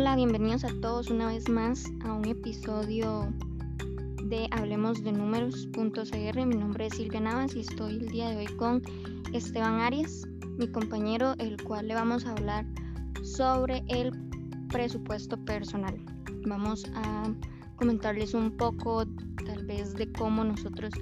Hola, 0.00 0.14
bienvenidos 0.14 0.62
a 0.62 0.68
todos 0.80 1.10
una 1.10 1.26
vez 1.26 1.48
más 1.48 1.90
a 2.04 2.12
un 2.12 2.24
episodio 2.24 3.34
de 4.26 4.46
Hablemos 4.52 5.02
de 5.02 5.10
Números.cr. 5.10 6.46
Mi 6.46 6.54
nombre 6.54 6.86
es 6.86 6.94
Silvia 6.94 7.18
Navas 7.18 7.56
y 7.56 7.62
estoy 7.62 7.96
el 7.96 8.08
día 8.08 8.30
de 8.30 8.36
hoy 8.36 8.46
con 8.46 8.80
Esteban 9.32 9.80
Arias, 9.80 10.22
mi 10.56 10.68
compañero, 10.68 11.34
el 11.38 11.60
cual 11.64 11.88
le 11.88 11.96
vamos 11.96 12.26
a 12.26 12.30
hablar 12.30 12.64
sobre 13.24 13.82
el 13.88 14.12
presupuesto 14.68 15.36
personal. 15.44 15.96
Vamos 16.46 16.88
a 16.94 17.34
comentarles 17.74 18.34
un 18.34 18.56
poco 18.56 19.04
tal 19.04 19.66
vez 19.66 19.94
de 19.94 20.12
cómo 20.12 20.44
nosotros 20.44 20.92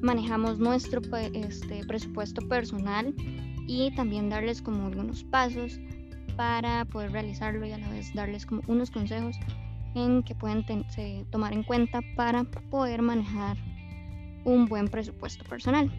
manejamos 0.00 0.58
nuestro 0.58 1.02
este, 1.34 1.84
presupuesto 1.84 2.40
personal 2.48 3.14
y 3.66 3.94
también 3.94 4.30
darles 4.30 4.62
como 4.62 4.86
algunos 4.86 5.22
pasos 5.24 5.78
para 6.36 6.84
poder 6.84 7.12
realizarlo 7.12 7.66
y 7.66 7.72
a 7.72 7.78
la 7.78 7.88
vez 7.88 8.12
darles 8.14 8.46
como 8.46 8.62
unos 8.66 8.90
consejos 8.90 9.36
en 9.94 10.22
que 10.22 10.34
pueden 10.34 10.64
tomar 11.30 11.52
en 11.52 11.62
cuenta 11.62 12.00
para 12.16 12.44
poder 12.44 13.02
manejar 13.02 13.56
un 14.44 14.66
buen 14.66 14.88
presupuesto 14.88 15.44
personal. 15.44 15.90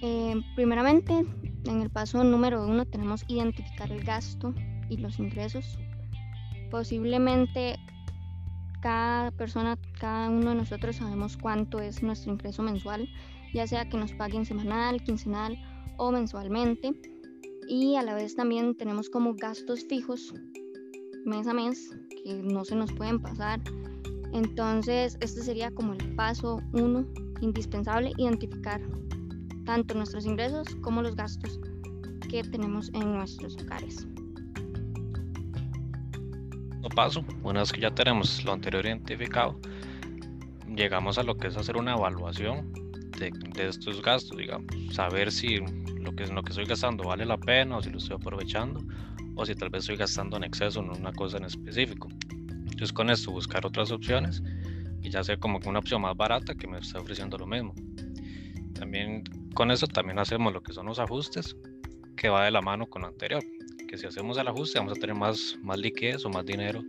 Eh, 0.00 0.34
primeramente, 0.56 1.24
en 1.64 1.80
el 1.80 1.90
paso 1.90 2.22
número 2.24 2.66
uno 2.66 2.84
tenemos 2.84 3.24
identificar 3.28 3.90
el 3.92 4.02
gasto 4.02 4.54
y 4.88 4.96
los 4.96 5.18
ingresos. 5.18 5.78
Posiblemente 6.70 7.76
cada 8.80 9.30
persona, 9.30 9.78
cada 10.00 10.28
uno 10.28 10.50
de 10.50 10.56
nosotros 10.56 10.96
sabemos 10.96 11.36
cuánto 11.36 11.80
es 11.80 12.02
nuestro 12.02 12.32
ingreso 12.32 12.62
mensual, 12.62 13.08
ya 13.54 13.66
sea 13.66 13.88
que 13.88 13.96
nos 13.96 14.12
paguen 14.12 14.44
semanal, 14.44 15.02
quincenal 15.02 15.56
o 15.98 16.10
mensualmente 16.10 17.11
y 17.72 17.96
a 17.96 18.02
la 18.02 18.14
vez 18.14 18.34
también 18.34 18.74
tenemos 18.74 19.08
como 19.08 19.34
gastos 19.34 19.86
fijos 19.86 20.34
mes 21.24 21.46
a 21.46 21.54
mes 21.54 21.96
que 22.22 22.34
no 22.34 22.66
se 22.66 22.74
nos 22.74 22.92
pueden 22.92 23.18
pasar. 23.18 23.62
Entonces, 24.34 25.16
este 25.22 25.40
sería 25.40 25.70
como 25.70 25.94
el 25.94 26.14
paso 26.14 26.60
uno 26.74 27.06
indispensable, 27.40 28.12
identificar 28.18 28.82
tanto 29.64 29.94
nuestros 29.94 30.26
ingresos 30.26 30.68
como 30.82 31.00
los 31.00 31.16
gastos 31.16 31.58
que 32.28 32.42
tenemos 32.42 32.90
en 32.92 33.14
nuestros 33.14 33.56
hogares. 33.56 34.06
No 36.82 36.90
paso, 36.94 37.24
una 37.42 37.60
vez 37.60 37.72
que 37.72 37.80
ya 37.80 37.94
tenemos 37.94 38.44
lo 38.44 38.52
anterior 38.52 38.84
identificado, 38.84 39.58
llegamos 40.68 41.16
a 41.16 41.22
lo 41.22 41.38
que 41.38 41.48
es 41.48 41.56
hacer 41.56 41.78
una 41.78 41.94
evaluación 41.94 42.81
de, 43.30 43.68
estos 43.68 44.02
gastos, 44.02 44.36
digamos, 44.36 44.66
saber 44.90 45.30
si 45.30 45.58
lo 46.00 46.14
que, 46.14 46.26
lo 46.26 46.42
que 46.42 46.50
estoy 46.50 46.64
gastando 46.64 47.04
vale 47.04 47.24
la 47.24 47.38
pena 47.38 47.76
o 47.76 47.82
si 47.82 47.90
lo 47.90 47.98
estoy 47.98 48.16
aprovechando 48.16 48.80
o 49.34 49.46
si 49.46 49.54
tal 49.54 49.70
vez 49.70 49.82
estoy 49.82 49.96
gastando 49.96 50.36
en 50.36 50.44
exceso 50.44 50.80
en 50.80 50.90
una 50.90 51.12
cosa 51.12 51.36
en 51.38 51.44
específico. 51.44 52.08
Entonces 52.30 52.92
con 52.92 53.10
esto 53.10 53.30
buscar 53.30 53.64
otras 53.64 53.90
opciones 53.90 54.42
y 55.02 55.10
ya 55.10 55.22
sea 55.22 55.36
como 55.36 55.60
una 55.64 55.78
opción 55.78 56.02
más 56.02 56.16
barata 56.16 56.54
que 56.54 56.66
me 56.66 56.78
esté 56.78 56.98
ofreciendo 56.98 57.38
lo 57.38 57.46
mismo. 57.46 57.74
También 58.74 59.24
con 59.54 59.70
eso 59.70 59.86
también 59.86 60.18
hacemos 60.18 60.52
lo 60.52 60.62
que 60.62 60.72
son 60.72 60.86
los 60.86 60.98
ajustes 60.98 61.56
que 62.16 62.28
va 62.28 62.44
de 62.44 62.50
la 62.50 62.60
mano 62.60 62.86
con 62.86 63.02
lo 63.02 63.08
anterior. 63.08 63.42
Que 63.88 63.98
si 63.98 64.06
hacemos 64.06 64.38
el 64.38 64.48
ajuste 64.48 64.78
vamos 64.78 64.96
a 64.96 65.00
tener 65.00 65.14
más, 65.14 65.58
más 65.62 65.78
liquidez 65.78 66.24
o 66.24 66.30
más 66.30 66.44
dinero 66.44 66.82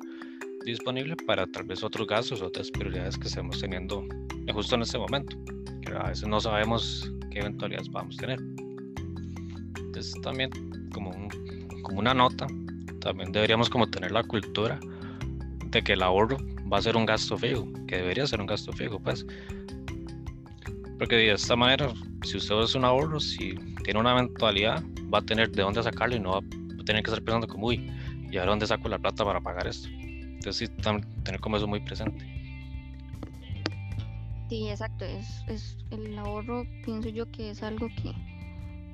disponible 0.65 1.15
para 1.27 1.45
tal 1.47 1.65
vez 1.65 1.83
otros 1.83 2.07
gastos, 2.07 2.41
otras 2.41 2.71
prioridades 2.71 3.17
que 3.17 3.27
estemos 3.27 3.59
teniendo 3.59 4.05
justo 4.53 4.75
en 4.75 4.81
este 4.81 4.97
momento. 4.97 5.35
A 5.99 6.09
veces 6.09 6.27
no 6.27 6.39
sabemos 6.39 7.11
qué 7.31 7.39
eventualidades 7.39 7.89
vamos 7.89 8.17
a 8.17 8.21
tener 8.21 8.39
también 10.21 10.49
como, 10.93 11.11
como 11.81 11.99
una 11.99 12.13
nota, 12.13 12.47
también 12.99 13.31
deberíamos 13.31 13.69
como 13.69 13.87
tener 13.87 14.11
la 14.11 14.23
cultura 14.23 14.79
de 15.67 15.81
que 15.81 15.93
el 15.93 16.03
ahorro 16.03 16.37
va 16.71 16.77
a 16.77 16.81
ser 16.81 16.95
un 16.95 17.05
gasto 17.05 17.37
fijo, 17.37 17.67
que 17.87 17.97
debería 17.97 18.25
ser 18.27 18.41
un 18.41 18.47
gasto 18.47 18.71
fijo, 18.73 18.99
pues. 18.99 19.25
Porque 20.97 21.15
de 21.15 21.31
esta 21.33 21.55
manera, 21.55 21.89
si 22.23 22.37
usted 22.37 22.55
hace 22.55 22.77
un 22.77 22.85
ahorro, 22.85 23.19
si 23.19 23.55
tiene 23.83 23.99
una 23.99 24.11
eventualidad, 24.11 24.83
va 25.13 25.19
a 25.19 25.21
tener 25.21 25.51
de 25.51 25.63
dónde 25.63 25.83
sacarlo 25.83 26.15
y 26.15 26.19
no 26.19 26.31
va 26.31 26.37
a 26.39 26.83
tener 26.85 27.03
que 27.03 27.11
estar 27.11 27.23
pensando 27.23 27.47
como, 27.47 27.67
uy, 27.67 27.91
¿y 28.31 28.37
ahora 28.37 28.51
dónde 28.51 28.67
saco 28.67 28.87
la 28.87 28.99
plata 28.99 29.25
para 29.25 29.41
pagar 29.41 29.67
esto? 29.67 29.89
Entonces 29.89 30.69
sí, 30.69 30.81
tener 31.23 31.39
como 31.39 31.57
eso 31.57 31.67
muy 31.67 31.79
presente. 31.81 32.32
Sí, 34.49 34.69
exacto. 34.69 35.05
Es, 35.05 35.43
es 35.47 35.77
el 35.91 36.17
ahorro, 36.17 36.65
pienso 36.85 37.09
yo 37.09 37.29
que 37.31 37.49
es 37.49 37.63
algo 37.63 37.87
que 37.87 38.13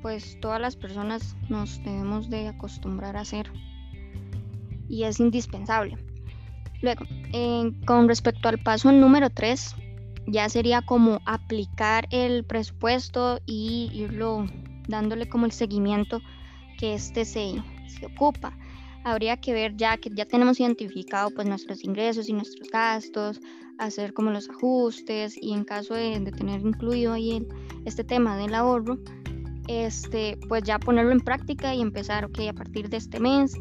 pues 0.01 0.39
todas 0.39 0.61
las 0.61 0.75
personas 0.75 1.35
nos 1.49 1.83
debemos 1.83 2.29
de 2.29 2.47
acostumbrar 2.47 3.17
a 3.17 3.21
hacer 3.21 3.51
y 4.87 5.03
es 5.03 5.19
indispensable. 5.19 5.97
Luego, 6.81 7.05
con 7.85 8.07
respecto 8.07 8.47
al 8.47 8.57
paso 8.57 8.91
número 8.91 9.29
3, 9.29 9.75
ya 10.27 10.47
sería 10.49 10.81
como 10.81 11.19
aplicar 11.25 12.07
el 12.11 12.45
presupuesto 12.45 13.39
y 13.45 13.89
irlo 13.93 14.47
dándole 14.87 15.27
como 15.27 15.45
el 15.45 15.51
seguimiento 15.51 16.21
que 16.77 16.93
este 16.93 17.25
se, 17.25 17.55
se 17.87 18.05
ocupa. 18.05 18.57
Habría 19.03 19.37
que 19.37 19.53
ver 19.53 19.75
ya 19.77 19.97
que 19.97 20.09
ya 20.09 20.25
tenemos 20.25 20.59
identificado 20.59 21.29
pues 21.31 21.47
nuestros 21.47 21.83
ingresos 21.83 22.29
y 22.29 22.33
nuestros 22.33 22.69
gastos, 22.69 23.41
hacer 23.77 24.13
como 24.13 24.31
los 24.31 24.49
ajustes 24.49 25.37
y 25.41 25.53
en 25.53 25.63
caso 25.63 25.93
de, 25.93 26.19
de 26.19 26.31
tener 26.31 26.61
incluido 26.61 27.13
ahí 27.13 27.37
el, 27.37 27.47
este 27.85 28.03
tema 28.03 28.37
del 28.37 28.53
ahorro, 28.53 28.99
este, 29.69 30.35
pues 30.47 30.63
ya 30.63 30.79
ponerlo 30.79 31.11
en 31.11 31.19
práctica 31.19 31.75
y 31.75 31.81
empezar, 31.81 32.25
ok, 32.25 32.39
a 32.49 32.53
partir 32.53 32.89
de 32.89 32.97
este 32.97 33.19
mes, 33.19 33.53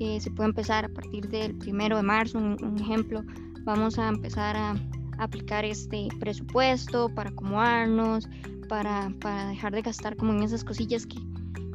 eh, 0.00 0.18
se 0.20 0.28
puede 0.32 0.48
empezar 0.48 0.84
a 0.84 0.88
partir 0.88 1.28
del 1.28 1.54
primero 1.54 1.96
de 1.96 2.02
marzo, 2.02 2.38
un, 2.38 2.76
ejemplo, 2.80 3.22
vamos 3.62 3.96
a 3.98 4.08
empezar 4.08 4.56
a, 4.56 4.74
aplicar 5.18 5.64
este 5.64 6.08
presupuesto 6.18 7.08
para 7.14 7.30
acomodarnos, 7.30 8.28
para, 8.68 9.12
para, 9.20 9.46
dejar 9.46 9.72
de 9.72 9.82
gastar 9.82 10.16
como 10.16 10.32
en 10.32 10.42
esas 10.42 10.64
cosillas 10.64 11.06
que, 11.06 11.20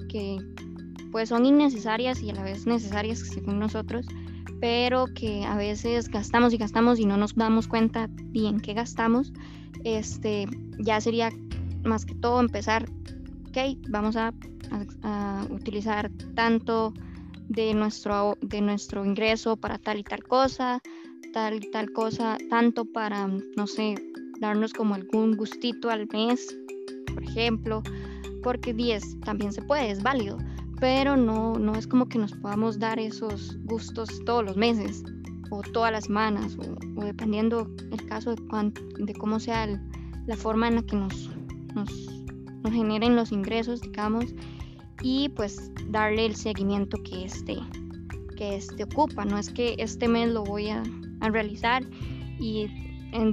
que 0.10 0.38
pues 1.12 1.30
son 1.30 1.46
innecesarias 1.46 2.22
y 2.22 2.30
a 2.30 2.34
la 2.34 2.44
vez 2.44 2.66
necesarias 2.66 3.20
según 3.20 3.60
nosotros, 3.60 4.06
pero 4.60 5.06
que 5.14 5.46
a 5.46 5.56
veces 5.56 6.10
gastamos 6.10 6.54
y 6.54 6.58
gastamos 6.58 7.00
y 7.00 7.06
no 7.06 7.18
nos 7.18 7.36
damos 7.36 7.68
cuenta 7.68 8.08
bien 8.10 8.60
qué 8.60 8.74
gastamos, 8.74 9.34
este, 9.84 10.48
ya 10.80 11.00
sería 11.02 11.32
más 11.84 12.06
que 12.06 12.16
todo 12.16 12.40
empezar 12.40 12.88
vamos 13.90 14.16
a, 14.16 14.34
utilizar 15.50 16.12
tanto 16.36 16.94
de 17.48 17.74
nuestro, 17.74 18.38
de 18.42 18.62
nuestro 18.62 19.06
ingreso 19.06 19.56
para 19.56 19.78
tal 19.78 20.00
y 20.00 20.04
tal 20.04 20.24
cosa, 20.24 20.82
tal 21.34 21.64
y 21.64 21.72
tal 21.72 21.92
cosa, 21.92 22.38
tanto 22.50 22.86
para, 22.86 23.28
no 23.28 23.68
sé, 23.68 23.96
darnos 24.40 24.74
como 24.74 24.96
algún 24.96 25.38
gustito 25.38 25.90
al 25.90 26.08
mes, 26.12 26.56
por 27.14 27.24
ejemplo, 27.24 27.82
porque 28.44 28.74
10 28.74 29.22
también 29.22 29.54
se 29.54 29.62
puede, 29.62 29.90
es 29.92 30.04
válido, 30.04 30.38
pero 30.80 31.18
no, 31.18 31.56
no 31.56 31.76
es 31.76 31.88
como 31.88 32.08
que 32.08 32.20
nos 32.20 32.34
podamos 32.34 32.80
dar 32.80 33.00
esos 33.00 33.58
gustos 33.64 34.24
todos 34.26 34.44
los 34.44 34.58
meses 34.58 35.04
o 35.50 35.62
todas 35.62 35.92
las 35.92 36.06
semanas 36.06 36.58
o, 36.96 37.04
dependiendo 37.04 37.70
el 37.92 38.06
caso 38.06 38.36
de, 38.36 38.42
de 39.00 39.14
cómo 39.14 39.40
sea 39.40 39.68
la 40.26 40.36
forma 40.36 40.68
en 40.68 40.76
la 40.76 40.82
que 40.84 40.96
nos, 40.96 41.30
nos 41.74 41.90
generen 42.72 43.16
los 43.16 43.32
ingresos, 43.32 43.82
digamos, 43.82 44.26
y 45.02 45.30
pues 45.30 45.72
darle 45.90 46.26
el 46.26 46.36
seguimiento 46.36 46.98
que 47.04 47.26
este, 47.26 47.58
que 48.36 48.56
este 48.56 48.84
ocupa. 48.84 49.26
No 49.26 49.38
es 49.38 49.50
que 49.50 49.76
este 49.78 50.08
mes 50.08 50.30
lo 50.30 50.44
voy 50.44 50.70
a, 50.70 50.84
realizar 51.20 51.84
y 52.40 52.68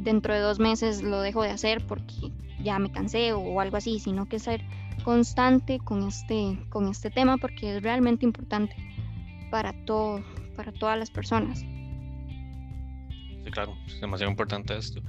dentro 0.00 0.32
de 0.32 0.40
dos 0.40 0.58
meses 0.58 1.02
lo 1.02 1.20
dejo 1.20 1.42
de 1.42 1.50
hacer 1.50 1.86
porque 1.86 2.32
ya 2.62 2.78
me 2.78 2.90
cansé 2.90 3.34
o, 3.34 3.60
algo 3.60 3.76
así, 3.76 3.98
sino 3.98 4.26
que 4.26 4.38
ser 4.38 4.62
constante 5.02 5.78
con 5.78 6.06
este, 6.06 6.58
con 6.68 6.88
este 6.88 7.10
tema 7.10 7.36
porque 7.36 7.76
es 7.76 7.82
realmente 7.82 8.24
importante 8.24 8.76
para 9.50 9.72
todo, 9.84 10.22
para 10.56 10.72
todas 10.72 10.98
las 10.98 11.10
personas. 11.10 11.60
Sí, 11.60 13.50
claro, 13.50 13.76
es 13.86 14.00
demasiado 14.00 14.30
importante 14.30 14.76
esto. 14.76 15.00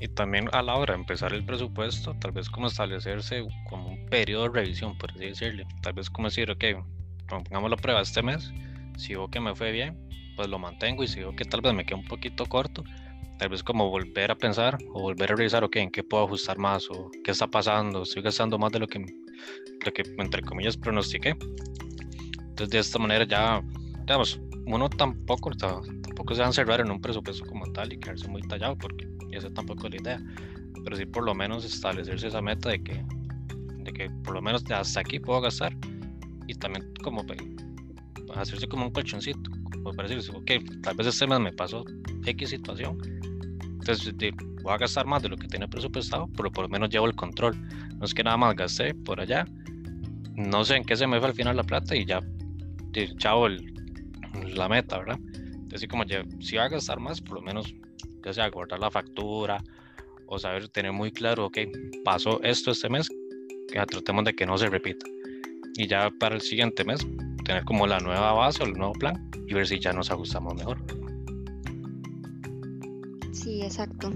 Y 0.00 0.08
también 0.08 0.48
a 0.52 0.62
la 0.62 0.76
hora 0.76 0.94
de 0.94 1.00
empezar 1.00 1.34
el 1.34 1.44
presupuesto, 1.44 2.14
tal 2.14 2.32
vez 2.32 2.48
como 2.48 2.68
establecerse 2.68 3.46
como 3.68 3.90
un 3.90 4.06
periodo 4.06 4.44
de 4.44 4.60
revisión, 4.60 4.96
por 4.96 5.10
así 5.10 5.26
decirle. 5.26 5.66
Tal 5.82 5.92
vez 5.92 6.08
como 6.08 6.28
decir, 6.28 6.50
ok, 6.50 6.64
pongamos 7.28 7.70
la 7.70 7.76
prueba 7.76 8.00
este 8.00 8.22
mes, 8.22 8.50
si 8.96 9.14
veo 9.14 9.28
que 9.28 9.40
me 9.40 9.54
fue 9.54 9.72
bien, 9.72 9.98
pues 10.36 10.48
lo 10.48 10.58
mantengo 10.58 11.04
y 11.04 11.08
si 11.08 11.20
veo 11.20 11.36
que 11.36 11.44
tal 11.44 11.60
vez 11.60 11.74
me 11.74 11.84
queda 11.84 11.98
un 11.98 12.06
poquito 12.06 12.46
corto, 12.46 12.82
tal 13.40 13.48
vez 13.48 13.62
como 13.62 13.88
volver 13.88 14.30
a 14.30 14.34
pensar 14.36 14.76
o 14.92 15.00
volver 15.00 15.32
a 15.32 15.34
revisar, 15.34 15.64
ok, 15.64 15.76
en 15.76 15.90
qué 15.90 16.04
puedo 16.04 16.24
ajustar 16.24 16.58
más 16.58 16.90
o 16.90 17.10
qué 17.24 17.30
está 17.30 17.46
pasando, 17.46 18.02
estoy 18.02 18.20
gastando 18.20 18.58
más 18.58 18.70
de 18.70 18.80
lo 18.80 18.86
que, 18.86 18.98
lo 18.98 19.92
que 19.94 20.02
entre 20.18 20.42
comillas 20.42 20.76
pronostiqué. 20.76 21.30
Entonces 22.50 22.68
de 22.68 22.78
esta 22.78 22.98
manera 22.98 23.24
ya, 23.24 23.62
digamos, 24.00 24.38
uno 24.66 24.90
tampoco, 24.90 25.52
tampoco 25.52 26.34
se 26.34 26.40
va 26.40 26.48
a 26.48 26.50
encerrar 26.50 26.82
en 26.82 26.90
un 26.90 27.00
presupuesto 27.00 27.46
como 27.46 27.64
tal 27.72 27.94
y 27.94 27.98
quedarse 27.98 28.28
muy 28.28 28.42
tallado 28.42 28.76
porque 28.76 29.08
esa 29.30 29.48
tampoco 29.48 29.86
es 29.86 29.94
la 29.94 30.00
idea, 30.02 30.22
pero 30.84 30.94
sí 30.94 31.06
por 31.06 31.24
lo 31.24 31.34
menos 31.34 31.64
establecerse 31.64 32.26
esa 32.26 32.42
meta 32.42 32.68
de 32.68 32.82
que, 32.82 33.02
de 33.78 33.90
que 33.90 34.10
por 34.22 34.34
lo 34.34 34.42
menos 34.42 34.70
hasta 34.70 35.00
aquí 35.00 35.18
puedo 35.18 35.40
gastar. 35.40 35.74
Y 36.46 36.54
también 36.56 36.92
como 37.02 37.24
hacerse 38.34 38.68
como 38.68 38.84
un 38.84 38.92
colchoncito, 38.92 39.50
como 39.72 39.94
para 39.94 40.08
decir, 40.08 40.30
ok, 40.36 40.82
tal 40.82 40.94
vez 40.94 41.06
este 41.06 41.26
mes 41.26 41.40
me 41.40 41.54
pasó 41.54 41.86
X 42.26 42.50
situación, 42.50 42.98
entonces 43.80 44.14
voy 44.62 44.72
a 44.72 44.76
gastar 44.76 45.06
más 45.06 45.22
de 45.22 45.30
lo 45.30 45.36
que 45.36 45.48
tenía 45.48 45.66
presupuestado, 45.66 46.28
pero 46.36 46.50
por 46.50 46.64
lo 46.64 46.68
menos 46.68 46.90
llevo 46.90 47.06
el 47.06 47.14
control. 47.14 47.56
No 47.96 48.04
es 48.04 48.14
que 48.14 48.22
nada 48.22 48.36
más 48.36 48.54
gasté 48.54 48.94
por 48.94 49.20
allá, 49.20 49.46
no 50.36 50.64
sé 50.64 50.76
en 50.76 50.84
qué 50.84 50.96
se 50.96 51.06
me 51.06 51.18
fue 51.18 51.28
al 51.28 51.34
final 51.34 51.56
la 51.56 51.64
plata 51.64 51.96
y 51.96 52.04
ya, 52.04 52.20
chao 53.18 53.46
el, 53.46 53.72
la 54.54 54.68
meta, 54.68 54.98
¿verdad? 54.98 55.18
Entonces, 55.54 55.88
como 55.88 56.04
ya, 56.04 56.24
si 56.40 56.56
va 56.56 56.64
a 56.64 56.68
gastar 56.68 57.00
más, 57.00 57.20
por 57.20 57.36
lo 57.36 57.42
menos, 57.42 57.74
ya 58.24 58.32
sea 58.32 58.48
guardar 58.50 58.80
la 58.80 58.90
factura 58.90 59.62
o 60.26 60.38
saber, 60.38 60.68
tener 60.68 60.92
muy 60.92 61.10
claro, 61.10 61.46
ok, 61.46 61.58
pasó 62.04 62.42
esto 62.42 62.70
este 62.70 62.88
mes, 62.88 63.08
que 63.72 63.80
tratemos 63.86 64.24
de 64.24 64.34
que 64.34 64.46
no 64.46 64.58
se 64.58 64.68
repita. 64.68 65.06
Y 65.76 65.86
ya 65.86 66.10
para 66.18 66.34
el 66.34 66.40
siguiente 66.40 66.84
mes, 66.84 67.06
tener 67.44 67.64
como 67.64 67.86
la 67.86 68.00
nueva 68.00 68.32
base 68.32 68.62
o 68.62 68.66
el 68.66 68.74
nuevo 68.74 68.92
plan 68.92 69.30
y 69.46 69.54
ver 69.54 69.66
si 69.66 69.78
ya 69.78 69.92
nos 69.92 70.10
ajustamos 70.10 70.54
mejor. 70.54 70.99
Exacto. 73.62 74.12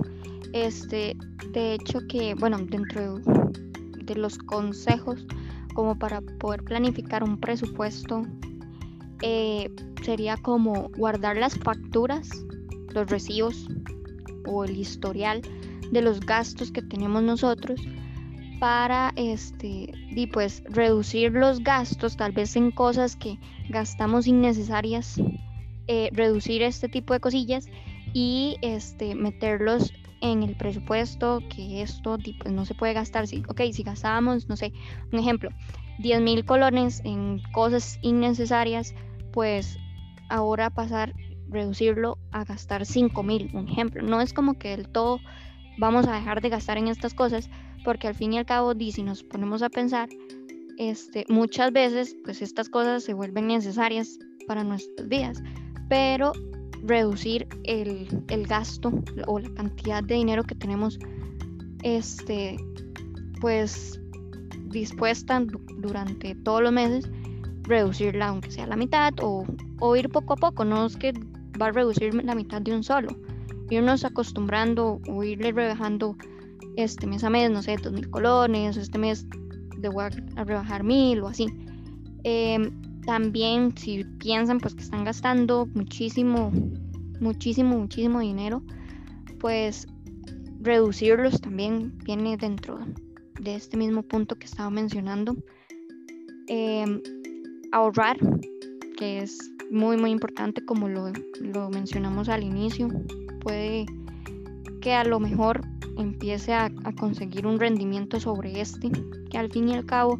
Este, 0.53 1.17
de 1.51 1.75
hecho 1.75 2.01
que, 2.09 2.35
bueno, 2.35 2.59
dentro 2.59 3.19
de 3.19 4.15
los 4.15 4.39
consejos 4.39 5.27
como 5.75 5.99
para 5.99 6.21
poder 6.21 6.63
planificar 6.63 7.25
un 7.25 7.39
presupuesto, 7.39 8.23
eh, 9.23 9.71
sería 10.05 10.37
como 10.37 10.91
guardar 10.97 11.37
las 11.37 11.59
facturas, 11.59 12.29
los 12.93 13.11
recibos 13.11 13.69
o 14.47 14.65
el 14.65 14.77
historial 14.77 15.43
de 15.91 16.03
los 16.03 16.21
gastos 16.21 16.71
que 16.71 16.83
tenemos 16.83 17.23
nosotros 17.23 17.81
para 18.61 19.13
este 19.17 19.93
y 20.11 20.27
pues 20.29 20.63
reducir 20.69 21.33
los 21.33 21.61
gastos 21.61 22.17
tal 22.17 22.33
vez 22.33 22.57
en 22.57 22.71
cosas 22.71 23.17
que 23.17 23.39
gastamos 23.69 24.27
innecesarias 24.27 25.21
eh, 25.87 26.09
reducir 26.13 26.63
este 26.63 26.89
tipo 26.89 27.13
de 27.13 27.21
cosillas 27.21 27.67
y 28.15 28.57
este 28.63 29.15
meterlos 29.15 29.93
en 30.23 30.43
el 30.43 30.57
presupuesto 30.57 31.43
que 31.55 31.83
esto 31.83 32.17
pues, 32.41 32.55
no 32.55 32.65
se 32.65 32.75
puede 32.75 32.95
gastar 32.95 33.27
si 33.27 33.43
ok 33.49 33.61
si 33.73 33.83
gastábamos 33.83 34.49
no 34.49 34.57
sé 34.57 34.73
un 35.13 35.19
ejemplo 35.19 35.51
10 35.99 36.23
mil 36.23 36.45
colones 36.47 37.03
en 37.05 37.43
cosas 37.53 37.99
innecesarias 38.01 38.95
pues 39.33 39.77
ahora 40.31 40.71
pasar 40.71 41.13
reducirlo 41.51 42.19
a 42.33 42.45
gastar 42.45 42.85
5 42.85 43.23
mil 43.23 43.51
un 43.55 43.69
ejemplo. 43.69 44.03
No 44.03 44.21
es 44.21 44.33
como 44.33 44.59
que 44.59 44.77
del 44.77 44.89
todo 44.89 45.21
vamos 45.79 46.07
a 46.07 46.15
dejar 46.15 46.41
de 46.41 46.49
gastar 46.49 46.79
en 46.79 46.89
estas 46.89 47.15
cosas 47.15 47.51
porque 47.85 48.09
al 48.09 48.15
fin 48.15 48.33
y 48.33 48.39
al 48.39 48.47
cabo 48.47 48.75
si 48.75 49.03
nos 49.03 49.23
ponemos 49.23 49.63
a 49.63 49.69
pensar 49.69 50.09
este, 50.79 51.25
muchas 51.29 51.73
veces 51.73 52.17
pues 52.25 52.43
estas 52.43 52.69
cosas 52.69 53.05
se 53.05 53.15
vuelven 53.15 53.47
necesarias 53.47 54.19
para 54.47 54.65
nuestras 54.65 55.09
vidas, 55.09 55.43
pero 55.89 56.33
reducir 56.85 57.47
el, 57.65 58.07
el, 58.29 58.47
gasto 58.47 58.93
o 59.27 59.39
la 59.39 59.51
cantidad 59.55 60.03
de 60.03 60.15
dinero 60.15 60.45
que 60.45 60.55
tenemos 60.55 60.99
este, 61.83 62.57
pues 63.41 64.01
dispuesta 64.67 65.43
durante 65.79 66.35
todos 66.37 66.63
los 66.63 66.73
meses, 66.73 67.11
reducirla 67.63 68.29
aunque 68.29 68.51
sea 68.51 68.67
la 68.67 68.77
mitad 68.77 69.13
o, 69.23 69.45
o 69.81 69.97
ir 69.97 70.11
poco 70.11 70.35
a 70.35 70.37
poco, 70.37 70.65
no 70.65 70.87
es 70.87 70.97
que 70.97 71.13
va 71.61 71.67
a 71.67 71.73
reducir 71.73 72.15
la 72.15 72.35
mitad 72.35 72.61
de 72.61 72.75
un 72.75 72.83
solo, 72.83 73.17
irnos 73.71 74.05
acostumbrando 74.05 75.01
o 75.09 75.25
irle 75.25 75.53
rebajando 75.53 76.17
este 76.77 77.07
mes 77.07 77.25
a 77.25 77.31
mes, 77.31 77.51
no 77.51 77.63
sé, 77.63 77.77
dos 77.77 77.93
mil 77.93 78.11
colones, 78.11 78.77
este 78.77 78.99
mes 78.99 79.27
de 79.79 79.89
voy 79.89 80.05
a, 80.05 80.45
rebajar 80.45 80.83
mil 80.83 81.21
o 81.21 81.29
así. 81.29 81.47
Em, 82.25 82.71
también 83.05 83.77
si 83.77 84.05
piensan 84.19 84.59
pues 84.59 84.75
que 84.75 84.83
están 84.83 85.05
gastando 85.05 85.67
muchísimo, 85.75 86.51
muchísimo, 87.21 87.79
muchísimo 87.79 88.21
dinero, 88.21 88.63
pues 89.41 89.87
reducirlos 90.61 91.41
también 91.41 91.97
viene 91.99 92.37
dentro 92.37 92.79
de 93.41 93.55
este 93.55 93.77
mismo 93.77 94.03
punto 94.03 94.37
que 94.37 94.47
estaba 94.47 94.71
mencionando. 94.71 95.37
Em, 96.47 97.01
ahorrar, 97.73 98.17
que 98.97 99.23
es 99.23 99.39
muy, 99.71 99.97
muy 99.97 100.11
importante 100.11 100.65
como 100.65 100.89
lo, 100.89 101.13
lo 101.41 101.71
mencionamos 101.71 102.29
al 102.29 102.43
inicio, 102.45 102.89
puede 103.41 103.87
que 104.81 104.93
a 104.93 105.05
lo 105.05 105.19
mejor 105.19 105.63
empiece 105.97 106.53
a, 106.53 106.71
conseguir 106.99 107.47
un 107.47 107.59
rendimiento 107.59 108.21
sobre 108.21 108.61
este, 108.61 108.91
que 109.31 109.39
al 109.39 109.51
fin 109.51 109.69
y 109.69 109.75
al 109.75 109.85
cabo, 109.85 110.19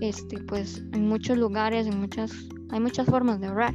este, 0.00 0.38
pues 0.38 0.82
en 0.92 1.08
muchos 1.08 1.38
lugares, 1.38 1.86
en 1.86 2.00
muchas, 2.00 2.32
hay 2.70 2.80
muchas 2.80 3.06
formas 3.06 3.40
de 3.40 3.46
ahorrar. 3.48 3.74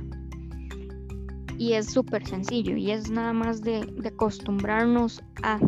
Y 1.58 1.74
es 1.74 1.88
súper 1.88 2.26
sencillo 2.28 2.76
y 2.76 2.92
es 2.92 3.10
nada 3.10 3.34
más 3.34 3.62
de, 3.62 3.88
acostumbrarnos 4.06 5.24
a 5.42 5.60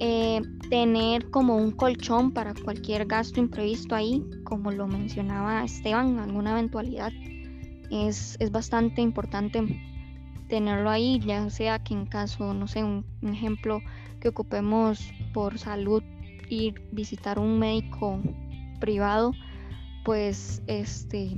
eh, 0.00 0.40
tener 0.70 1.28
como 1.30 1.56
un 1.56 1.72
colchón 1.72 2.32
para 2.32 2.54
cualquier 2.54 3.06
gasto 3.06 3.40
imprevisto 3.40 3.94
ahí, 3.94 4.24
como 4.44 4.70
lo 4.70 4.86
mencionaba 4.86 5.64
Esteban, 5.64 6.18
alguna 6.18 6.52
eventualidad. 6.52 7.12
Es, 7.90 8.36
es 8.38 8.50
bastante 8.50 9.00
importante 9.02 9.78
tenerlo 10.48 10.90
ahí, 10.90 11.20
ya 11.20 11.48
sea 11.50 11.78
que 11.78 11.94
en 11.94 12.06
caso, 12.06 12.54
no 12.54 12.66
sé, 12.66 12.82
un, 12.82 13.04
ejemplo 13.22 13.80
que 14.20 14.28
ocupemos 14.28 15.12
por 15.32 15.58
salud 15.58 16.02
ir 16.48 16.82
visitar 16.92 17.38
un 17.38 17.58
médico 17.58 18.20
privado, 18.80 19.32
pues 20.04 20.62
este 20.66 21.36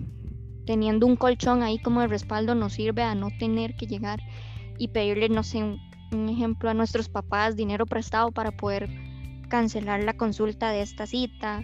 teniendo 0.66 1.06
un 1.06 1.16
colchón 1.16 1.62
ahí 1.62 1.78
como 1.78 2.00
de 2.00 2.06
respaldo 2.06 2.54
nos 2.54 2.74
sirve 2.74 3.02
a 3.02 3.14
no 3.14 3.28
tener 3.38 3.74
que 3.74 3.86
llegar 3.86 4.20
y 4.78 4.88
pedirle, 4.88 5.28
no 5.28 5.42
sé, 5.42 5.62
un, 5.64 5.80
ejemplo 6.28 6.70
a 6.70 6.74
nuestros 6.74 7.08
papás 7.08 7.56
dinero 7.56 7.86
prestado 7.86 8.32
para 8.32 8.50
poder 8.50 8.88
cancelar 9.48 10.02
la 10.02 10.16
consulta 10.16 10.70
de 10.70 10.82
esta 10.82 11.06
cita 11.06 11.62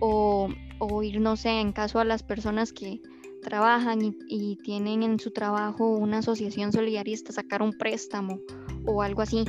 o, 0.00 0.48
o 0.78 1.02
ir, 1.02 1.20
no 1.20 1.36
sé, 1.36 1.60
en 1.60 1.72
caso 1.72 2.00
a 2.00 2.04
las 2.04 2.22
personas 2.22 2.72
que 2.72 3.00
trabajan 3.42 4.14
y, 4.28 4.56
tienen 4.56 5.02
en 5.02 5.18
su 5.18 5.30
trabajo 5.30 5.88
una 5.96 6.18
asociación 6.18 6.72
solidarista, 6.72 7.32
sacar 7.32 7.62
un 7.62 7.72
préstamo 7.72 8.40
o 8.84 9.02
algo 9.02 9.22
así, 9.22 9.44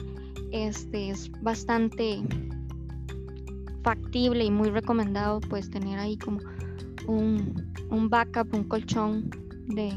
este 0.51 1.09
es 1.09 1.31
bastante 1.41 2.21
factible 3.83 4.43
y 4.43 4.51
muy 4.51 4.69
recomendado 4.69 5.39
pues 5.41 5.69
tener 5.69 5.97
ahí 5.99 6.17
como 6.17 6.39
un, 7.07 7.73
un 7.89 8.09
backup, 8.09 8.53
un 8.53 8.63
colchón 8.65 9.29
de 9.67 9.93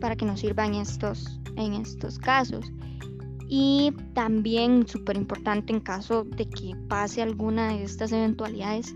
para 0.00 0.16
que 0.16 0.24
nos 0.24 0.40
sirva 0.40 0.66
en 0.66 0.74
estos, 0.74 1.40
en 1.56 1.74
estos 1.74 2.18
casos. 2.18 2.66
Y 3.48 3.92
también 4.14 4.86
súper 4.86 5.16
importante 5.16 5.72
en 5.72 5.80
caso 5.80 6.24
de 6.24 6.48
que 6.48 6.74
pase 6.88 7.22
alguna 7.22 7.68
de 7.68 7.84
estas 7.84 8.12
eventualidades, 8.12 8.94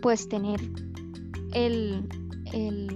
pues 0.00 0.28
tener 0.28 0.60
el, 1.52 2.08
el 2.52 2.91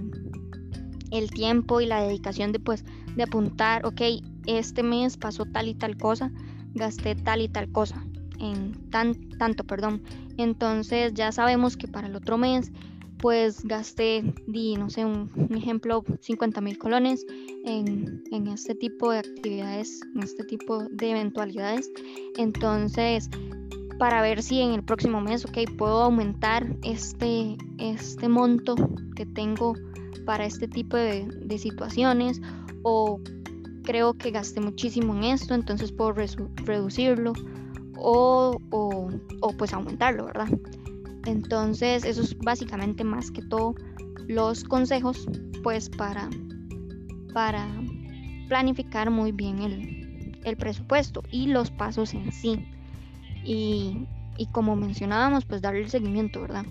el 1.11 1.29
tiempo 1.31 1.81
y 1.81 1.85
la 1.85 2.01
dedicación 2.01 2.51
de 2.51 2.59
pues 2.59 2.83
de 3.15 3.23
apuntar, 3.23 3.85
ok, 3.85 4.01
este 4.45 4.83
mes 4.83 5.17
pasó 5.17 5.45
tal 5.45 5.67
y 5.67 5.73
tal 5.73 5.97
cosa, 5.97 6.31
gasté 6.73 7.15
tal 7.15 7.41
y 7.41 7.49
tal 7.49 7.71
cosa, 7.71 8.05
en 8.39 8.89
tan, 8.89 9.15
tanto, 9.37 9.63
perdón. 9.63 10.03
Entonces 10.37 11.13
ya 11.13 11.31
sabemos 11.31 11.77
que 11.77 11.87
para 11.87 12.07
el 12.07 12.15
otro 12.15 12.37
mes 12.37 12.71
pues 13.17 13.63
gasté, 13.63 14.23
di, 14.47 14.75
no 14.75 14.89
sé, 14.89 15.03
un, 15.03 15.31
ejemplo, 15.55 16.03
50 16.21 16.61
mil 16.61 16.77
colones 16.77 17.25
en, 17.65 18.23
en, 18.31 18.47
este 18.47 18.75
tipo 18.75 19.11
de 19.11 19.19
actividades, 19.19 20.01
en 20.15 20.23
este 20.23 20.43
tipo 20.43 20.83
de 20.83 21.11
eventualidades. 21.11 21.91
Entonces, 22.37 23.29
para 23.97 24.21
ver 24.21 24.43
si 24.43 24.61
en 24.61 24.71
el 24.73 24.83
próximo 24.83 25.21
mes, 25.21 25.45
ok, 25.45 25.57
puedo 25.77 26.03
aumentar 26.03 26.67
este, 26.83 27.57
este 27.79 28.29
monto 28.29 28.75
que 29.15 29.25
tengo 29.25 29.73
para 30.27 30.45
este 30.45 30.67
tipo 30.67 30.97
de, 30.97 31.57
situaciones 31.57 32.41
o 32.83 33.21
creo 33.83 34.13
que 34.13 34.29
gasté 34.29 34.59
muchísimo 34.59 35.15
en 35.15 35.23
esto, 35.23 35.55
entonces 35.55 35.93
puedo 35.93 36.11
reducirlo 36.11 37.31
o, 37.95 38.59
o, 38.69 39.53
pues 39.57 39.73
aumentarlo, 39.73 40.25
¿verdad? 40.25 40.49
Entonces 41.25 42.03
eso 42.03 42.21
es 42.21 42.37
básicamente 42.39 43.05
más 43.05 43.31
que 43.31 43.41
todo 43.41 43.73
los 44.27 44.65
consejos 44.65 45.25
pues 45.63 45.89
para, 45.89 46.29
para 47.33 47.65
planificar 48.49 49.09
muy 49.09 49.31
bien 49.31 49.59
el, 49.59 50.39
el 50.43 50.57
presupuesto 50.57 51.23
y 51.31 51.47
los 51.47 51.71
pasos 51.71 52.13
en 52.13 52.33
sí. 52.33 52.67
Y, 53.45 54.05
y 54.37 54.47
como 54.47 54.75
mencionábamos, 54.75 55.45
pues 55.45 55.61
darle 55.61 55.83
el 55.83 55.89
seguimiento, 55.89 56.41
¿verdad? 56.41 56.65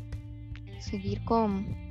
Seguir 0.79 1.25
con, 1.25 1.86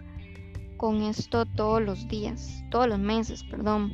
con 0.77 1.01
esto 1.01 1.45
todos 1.45 1.81
los 1.81 2.07
días, 2.07 2.63
todos 2.71 2.87
los 2.87 2.99
meses, 2.99 3.43
perdón. 3.43 3.93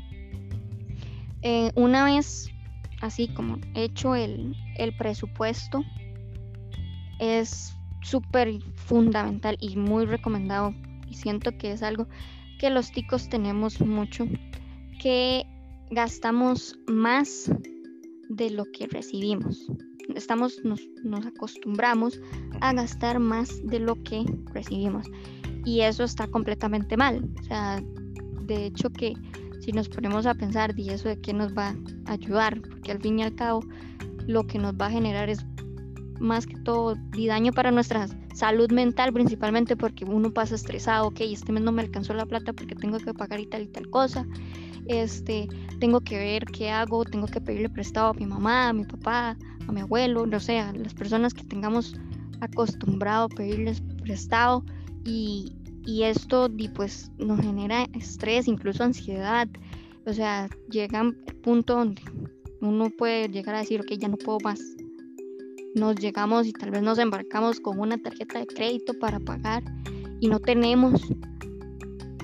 Eh, 1.42 1.72
una 1.76 2.06
vez 2.06 2.50
así 3.02 3.28
como 3.30 3.58
hecho 3.74 4.16
el, 4.16 4.56
el 4.78 4.96
presupuesto, 4.96 5.84
es 7.20 7.76
súper 8.02 8.60
fundamental 8.76 9.58
y 9.60 9.76
muy 9.76 10.06
recomendado 10.06 10.74
y 11.08 11.16
siento 11.16 11.58
que 11.58 11.72
es 11.72 11.84
algo 11.84 12.08
que 12.60 12.70
los 12.70 12.92
ticos 12.92 13.30
tenemos 13.30 13.82
mucho 13.82 14.28
que 15.00 15.46
gastamos 15.90 16.78
más 16.88 17.52
de 18.30 18.50
lo 18.50 18.66
que 18.66 18.88
recibimos. 18.88 19.68
Estamos, 20.16 20.60
nos, 20.64 20.82
nos 21.04 21.26
acostumbramos 21.26 22.20
a 22.60 22.74
gastar 22.74 23.20
más 23.20 23.66
de 23.66 23.80
lo 23.80 23.96
que 24.04 24.24
recibimos. 24.54 25.08
Y 25.66 25.82
eso 25.82 26.04
está 26.04 26.28
completamente 26.28 26.98
mal. 26.98 27.30
O 27.40 27.44
sea, 27.44 27.82
de 28.44 28.66
hecho 28.66 28.90
que 28.90 29.14
si 29.60 29.72
nos 29.72 29.90
ponemos 29.90 30.26
a 30.26 30.34
pensar, 30.34 30.74
¿y 30.78 30.90
eso 30.90 31.08
de 31.10 31.20
qué 31.20 31.34
nos 31.34 31.56
va 31.56 31.76
a 32.06 32.14
ayudar? 32.14 32.62
Porque 32.62 32.92
al 32.92 33.00
fin 33.00 33.20
y 33.20 33.24
al 33.24 33.36
cabo 33.36 33.62
lo 34.28 34.48
que 34.48 34.58
nos 34.58 34.74
va 34.74 34.88
a 34.88 34.92
generar 34.92 35.30
es 35.30 35.46
más 36.20 36.46
que 36.46 36.58
todo 36.58 36.96
daño 37.14 37.52
para 37.52 37.72
nuestra 37.72 38.08
salud 38.34 38.72
mental 38.72 39.12
principalmente 39.12 39.76
porque 39.76 40.06
uno 40.06 40.32
pasa 40.32 40.56
estresado, 40.56 41.08
ok, 41.08 41.22
este 41.22 41.52
mes 41.52 41.64
no 41.64 41.72
me 41.72 41.82
alcanzó 41.82 42.14
la 42.14 42.26
plata 42.26 42.54
porque 42.54 42.76
tengo 42.76 42.98
que 43.00 43.14
pagar 43.14 43.40
y 43.40 43.48
tal 43.48 43.64
y 43.64 43.68
tal 43.68 43.90
cosa, 43.90 44.26
este, 44.88 45.48
tengo 45.80 46.02
que 46.02 46.18
ver 46.18 46.46
qué 46.46 46.70
hago, 46.70 47.04
tengo 47.06 47.28
que 47.28 47.42
pedirle 47.42 47.70
prestado 47.70 48.10
a 48.10 48.14
mi 48.14 48.26
mamá, 48.26 48.70
a 48.70 48.74
mi 48.74 48.86
papá, 48.86 49.38
a 49.68 49.72
mi 49.72 49.82
abuelo, 49.82 50.26
no 50.26 50.40
sé, 50.40 50.64
las 50.76 50.94
personas 50.94 51.34
que 51.34 51.44
tengamos 51.44 51.96
acostumbrado 52.40 53.26
a 53.26 53.30
pedirles 53.30 53.82
prestado 54.04 54.64
y, 55.04 55.54
y 55.86 56.04
esto 56.04 56.50
pues 56.76 57.12
nos 57.18 57.40
genera 57.40 57.88
estrés, 57.94 58.48
incluso 58.48 58.84
ansiedad, 58.84 59.48
o 60.06 60.14
sea, 60.14 60.50
llega 60.70 61.02
un 61.02 61.14
punto 61.44 61.76
donde 61.76 62.02
uno 62.62 62.90
puede 62.90 63.30
llegar 63.30 63.56
a 63.56 63.60
decir, 63.60 63.82
ok, 63.82 63.92
ya 63.98 64.08
no 64.08 64.18
puedo 64.18 64.40
más, 64.44 64.60
nos 65.76 65.96
llegamos 65.96 66.48
y 66.48 66.54
tal 66.54 66.72
vez 66.72 66.84
nos 66.84 67.00
embarcamos 67.00 67.60
con 67.60 67.80
una 67.80 67.98
tarjeta 67.98 68.40
de 68.40 68.48
crédito 68.48 68.94
para 69.00 69.20
pagar 69.20 69.64
y 70.20 70.28
no 70.28 70.40
tenemos 70.40 71.02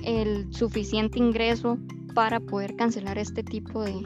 el 0.04 0.52
suficiente 0.52 1.18
ingreso 1.18 1.78
para 2.14 2.40
poder 2.40 2.74
cancelar 2.76 3.18
este 3.18 3.42
tipo 3.42 3.82
de, 3.82 4.02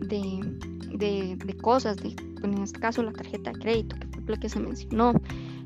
de, 0.00 1.56
cosas, 1.62 1.96
de, 1.98 2.14
en 2.42 2.58
este 2.58 2.80
caso 2.80 3.02
la 3.02 3.12
tarjeta 3.12 3.52
de 3.52 3.58
crédito, 3.58 3.96
que 3.96 4.20
fue 4.20 4.34
lo 4.34 4.40
que 4.40 4.48
se 4.48 4.60
mencionó. 4.60 5.12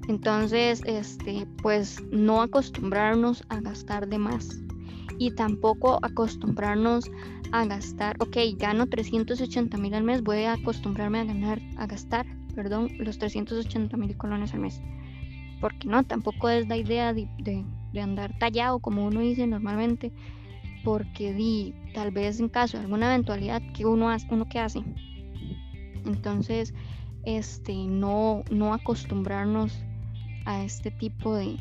Entonces, 0.08 0.82
este, 0.86 1.46
pues 1.62 2.02
no 2.10 2.42
acostumbrarnos 2.42 3.42
a 3.48 3.60
gastar 3.60 4.06
de 4.08 4.18
más 4.18 4.60
y 5.18 5.30
tampoco 5.34 5.98
acostumbrarnos 6.02 7.10
a 7.52 7.64
gastar, 7.64 8.16
ok, 8.20 8.36
gano 8.58 8.86
380 8.86 9.78
mil 9.78 9.94
al 9.94 10.02
mes, 10.02 10.22
voy 10.22 10.42
a 10.42 10.54
acostumbrarme 10.54 11.20
a 11.20 11.24
ganar, 11.24 11.60
a 11.76 11.86
gastar, 11.86 12.26
perdón, 12.54 12.90
los 12.98 13.18
380 13.18 13.96
mil 13.96 14.16
colones 14.16 14.52
al 14.52 14.60
mes. 14.60 14.82
Porque 15.60 15.88
no, 15.88 16.02
tampoco 16.04 16.48
es 16.48 16.68
la 16.68 16.76
idea 16.76 17.14
de, 17.14 17.28
andar 18.00 18.36
tallado 18.38 18.80
como 18.80 19.06
uno 19.06 19.20
dice 19.20 19.46
normalmente, 19.46 20.12
porque 20.82 21.32
di, 21.32 21.74
tal 21.94 22.10
vez 22.10 22.40
en 22.40 22.48
caso 22.48 22.76
de 22.76 22.84
alguna 22.84 23.06
eventualidad 23.06 23.62
que 23.72 23.86
uno 23.86 24.10
hace, 24.10 24.26
uno 24.30 24.46
que 24.48 24.58
hace. 24.58 24.82
Entonces, 26.04 26.74
este, 27.24 27.72
no, 27.74 28.42
no 28.50 28.74
acostumbrarnos 28.74 29.82
a 30.44 30.64
este 30.64 30.90
tipo 30.92 31.34
de, 31.34 31.56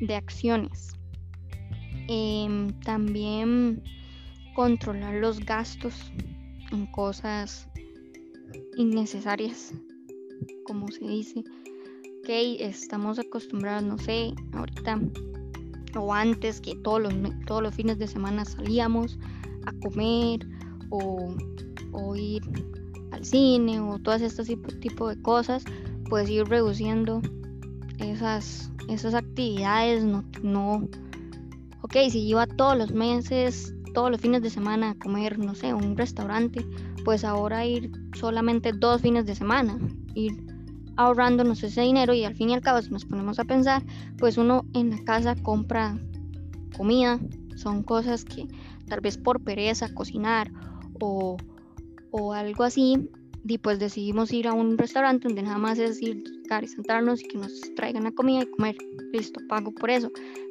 de, 0.00 0.14
acciones. 0.14 0.92
Em, 2.08 2.68
también 2.80 3.82
controlar 4.54 5.14
los 5.14 5.40
gastos 5.40 6.12
en 6.72 6.86
cosas 6.86 7.68
innecesarias, 8.76 9.74
como 10.64 10.88
se 10.88 11.06
dice. 11.06 11.40
Ok, 12.20 12.28
estamos 12.60 13.18
acostumbrados, 13.18 13.84
no 13.84 13.98
sé, 13.98 14.32
ahorita 14.52 15.00
o 15.96 16.12
antes 16.12 16.60
que 16.60 16.74
todos 16.76 17.02
los, 17.02 17.14
todos 17.46 17.62
los 17.62 17.74
fines 17.74 17.98
de 17.98 18.06
semana 18.06 18.44
salíamos 18.44 19.18
a 19.66 19.72
comer 19.80 20.46
o, 20.90 21.34
o 21.92 22.16
ir 22.16 22.42
al 23.10 23.24
cine 23.24 23.80
o 23.80 23.98
todas 23.98 24.22
estas 24.22 24.48
tipo 24.80 25.08
de 25.08 25.20
cosas, 25.22 25.64
pues 26.08 26.28
ir 26.28 26.44
reduciendo 26.46 27.20
esas, 27.98 28.70
esas 28.88 29.14
actividades, 29.14 30.04
no, 30.04 30.24
no 30.42 30.88
ok, 31.82 31.96
si 32.10 32.26
iba 32.26 32.46
todos 32.46 32.76
los 32.76 32.92
meses, 32.92 33.74
todos 33.94 34.10
los 34.10 34.20
fines 34.20 34.42
de 34.42 34.50
semana 34.50 34.90
a 34.90 34.94
comer, 34.94 35.38
no 35.38 35.54
sé, 35.54 35.74
un 35.74 35.96
restaurante, 35.96 36.64
pues 37.04 37.24
ahora 37.24 37.64
ir 37.66 37.90
solamente 38.14 38.72
dos 38.72 39.02
fines 39.02 39.26
de 39.26 39.34
semana, 39.34 39.78
ir 40.14 40.44
ahorrándonos 40.96 41.62
ese 41.62 41.82
dinero 41.82 42.12
y 42.12 42.24
al 42.24 42.34
fin 42.34 42.50
y 42.50 42.54
al 42.54 42.60
cabo 42.60 42.82
si 42.82 42.90
nos 42.90 43.04
ponemos 43.04 43.38
a 43.38 43.44
pensar, 43.44 43.82
pues 44.18 44.36
uno 44.36 44.64
en 44.74 44.90
la 44.90 44.98
casa 45.04 45.34
compra 45.36 45.96
comida, 46.76 47.18
son 47.56 47.82
cosas 47.82 48.24
que 48.24 48.46
tal 48.88 49.00
vez 49.00 49.16
por 49.16 49.42
pereza 49.42 49.92
cocinar 49.94 50.50
o, 51.00 51.36
o 52.10 52.32
algo 52.32 52.64
así, 52.64 53.08
y 53.48 53.58
pues 53.58 53.78
decidimos 53.78 54.32
ir 54.32 54.46
a 54.46 54.52
un 54.52 54.76
restaurante 54.76 55.26
donde 55.26 55.42
nada 55.42 55.58
más 55.58 55.78
es 55.78 56.02
ir 56.02 56.22
y 56.62 56.66
sentarnos 56.66 57.22
y 57.22 57.28
que 57.28 57.38
nos 57.38 57.60
traigan 57.76 58.04
la 58.04 58.12
comida 58.12 58.42
y 58.42 58.46
comer. 58.46 58.76
Listo, 59.12 59.40
pago 59.48 59.72
por 59.72 59.90
eso. 59.90 60.10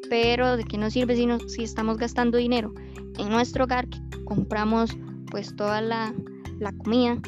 Pero 0.09 0.57
de 0.57 0.63
qué 0.63 0.77
nos 0.77 0.93
sirve 0.93 1.15
si, 1.15 1.27
si 1.47 1.63
estamos 1.63 1.97
gastando 1.97 2.37
dinero 2.37 2.73
en 3.17 3.29
nuestro 3.29 3.65
hogar, 3.65 3.87
que 3.87 3.99
compramos 4.25 4.97
pues 5.29 5.55
toda 5.55 5.81
la, 5.81 6.13
la 6.59 6.71
comida 6.71 7.19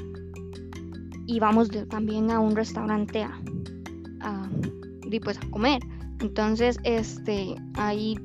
y 1.28 1.40
vamos 1.40 1.70
también 1.90 2.32
a 2.32 2.40
un 2.40 2.56
restaurante 2.56 3.24
a, 3.24 3.40
a, 4.22 4.50
pues 5.24 5.38
a 5.38 5.50
comer. 5.52 5.82
Entonces, 6.20 6.80
este, 6.84 7.56
ahí 7.76 8.16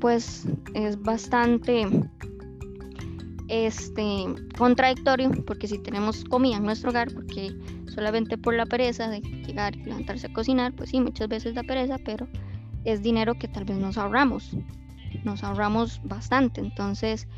pues 0.00 0.46
es 0.74 1.00
bastante 1.00 1.86
este, 3.48 4.24
contradictorio, 4.56 5.30
porque 5.46 5.68
si 5.68 5.78
tenemos 5.78 6.24
comida 6.24 6.56
en 6.56 6.64
nuestro 6.64 6.90
hogar, 6.90 7.12
porque 7.12 7.54
solamente 7.94 8.38
por 8.38 8.54
la 8.54 8.66
pereza 8.66 9.08
de 9.08 9.20
llegar 9.20 9.76
y 9.76 9.84
levantarse 9.84 10.26
a 10.26 10.32
cocinar, 10.32 10.72
pues 10.72 10.90
sí, 10.90 11.00
muchas 11.00 11.28
veces 11.28 11.54
da 11.54 11.62
pereza, 11.62 11.98
pero 12.04 12.26
es 12.84 13.02
dinero 13.02 13.34
que 13.34 13.48
tal 13.48 13.64
vez 13.64 13.78
nos 13.78 13.98
ahorramos, 13.98 14.56
nos 15.24 15.44
ahorramos 15.44 16.00
bastante, 16.04 16.60
entonces, 16.60 17.28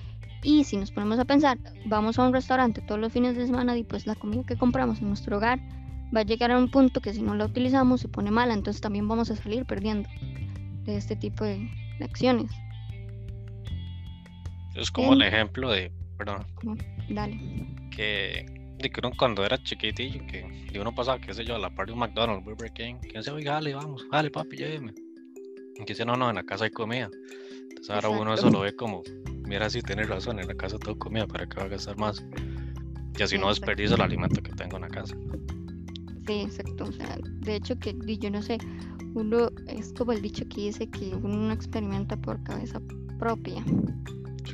y 0.43 0.65
si 0.65 0.77
nos 0.77 0.93
ponemos 0.93 1.19
a 1.19 1.25
pensar, 1.25 1.59
vamos 1.87 2.19
a 2.19 2.27
un 2.27 2.33
restaurante 2.33 2.81
todos 2.83 3.01
los 3.01 3.13
fines 3.13 3.37
de 3.37 3.47
semana 3.47 3.77
y 3.77 3.85
pues 3.85 4.07
la 4.07 4.15
comida 4.15 4.45
que 4.45 4.57
compramos 4.57 5.01
en 5.01 5.09
nuestro 5.09 5.37
hogar 5.37 5.61
va 6.15 6.21
a 6.21 6.25
llegar 6.25 6.53
a 6.53 6.59
un 6.59 6.71
punto 6.71 7.01
que 7.01 7.13
si 7.13 7.23
no 7.23 7.35
la 7.35 7.47
utilizamos 7.47 8.01
se 8.01 8.09
pone 8.09 8.31
mala, 8.31 8.55
entonces 8.55 8.81
también 8.81 9.09
vamos 9.09 9.31
a 9.31 9.37
salir 9.37 9.65
perdiendo 9.65 10.09
de 10.85 10.97
este 10.97 11.17
tipo 11.17 11.45
de 11.45 11.69
acciones. 12.01 12.51
Es 14.77 14.91
como 14.91 15.15
el 15.15 15.23
ejemplo 15.23 15.71
de, 15.71 15.91
perdón. 16.19 16.47
Dale. 17.09 17.39
Que, 17.91 18.45
de 18.79 18.91
que 18.91 19.01
uno 19.01 19.11
cuando 19.17 19.45
era 19.45 19.63
chiquitillo, 19.63 20.27
que 20.27 20.45
de 20.71 20.81
uno 20.81 20.95
pasaba, 20.95 21.19
qué 21.19 21.33
sé 21.33 21.45
yo, 21.45 21.57
a 21.57 21.59
la 21.59 21.71
par 21.71 21.87
de 21.87 21.93
un 21.93 21.99
McDonald's, 21.99 22.45
Burger 22.45 22.73
King, 22.73 22.97
que 23.01 23.19
decía, 23.19 23.33
oiga, 23.33 23.55
dale, 23.55 23.75
vamos, 23.75 24.07
dale, 24.11 24.31
papi, 24.31 24.57
lléveme. 24.57 24.93
Y 25.77 25.85
que 25.85 25.93
dice, 25.93 26.05
no, 26.05 26.17
no, 26.17 26.29
en 26.29 26.37
la 26.37 26.43
casa 26.43 26.65
hay 26.65 26.71
comida. 26.71 27.09
Entonces 27.69 27.91
ahora 27.91 28.09
uno 28.11 28.35
eso 28.35 28.51
lo 28.51 28.61
ve 28.61 28.75
como, 28.77 29.03
mira, 29.47 29.71
si 29.71 29.81
tiene 29.83 30.05
razón, 30.05 30.39
en 30.41 30.49
la 30.49 30.55
casa 30.55 30.79
tengo 30.79 30.99
comida, 30.99 31.27
¿para 31.27 31.47
qué 31.47 31.57
va 31.59 31.65
a 31.65 31.69
gastar 31.69 31.97
más? 31.97 32.25
Y 33.19 33.23
así 33.23 33.39
no 33.39 33.49
desperdicio 33.49 33.97
el 33.97 34.03
alimento 34.03 34.43
que 34.43 34.53
tengo 34.53 34.77
en 34.77 34.83
la 34.83 34.89
casa. 34.89 35.17
Sí, 36.27 36.41
exacto. 36.43 36.85
O 36.85 36.93
sea, 36.93 37.17
de 37.23 37.57
hecho 37.57 37.79
que 37.79 37.95
yo 38.19 38.31
no 38.31 38.43
sé, 38.43 38.59
uno 39.15 39.51
es 39.69 39.95
como 39.95 40.13
el 40.13 40.21
dicho 40.21 40.47
que 40.49 40.63
dice 40.63 40.91
que 40.91 41.15
uno 41.15 41.53
experimenta 41.53 42.17
por 42.17 42.43
cabeza 42.43 42.81
propia 43.19 43.65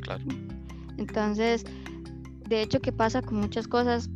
claro. 0.00 0.24
Entonces, 0.98 1.64
de 2.48 2.62
hecho, 2.62 2.80
¿qué 2.80 2.92
pasa 2.92 3.22
con 3.22 3.38
muchas 3.38 3.66
cosas? 3.66 4.10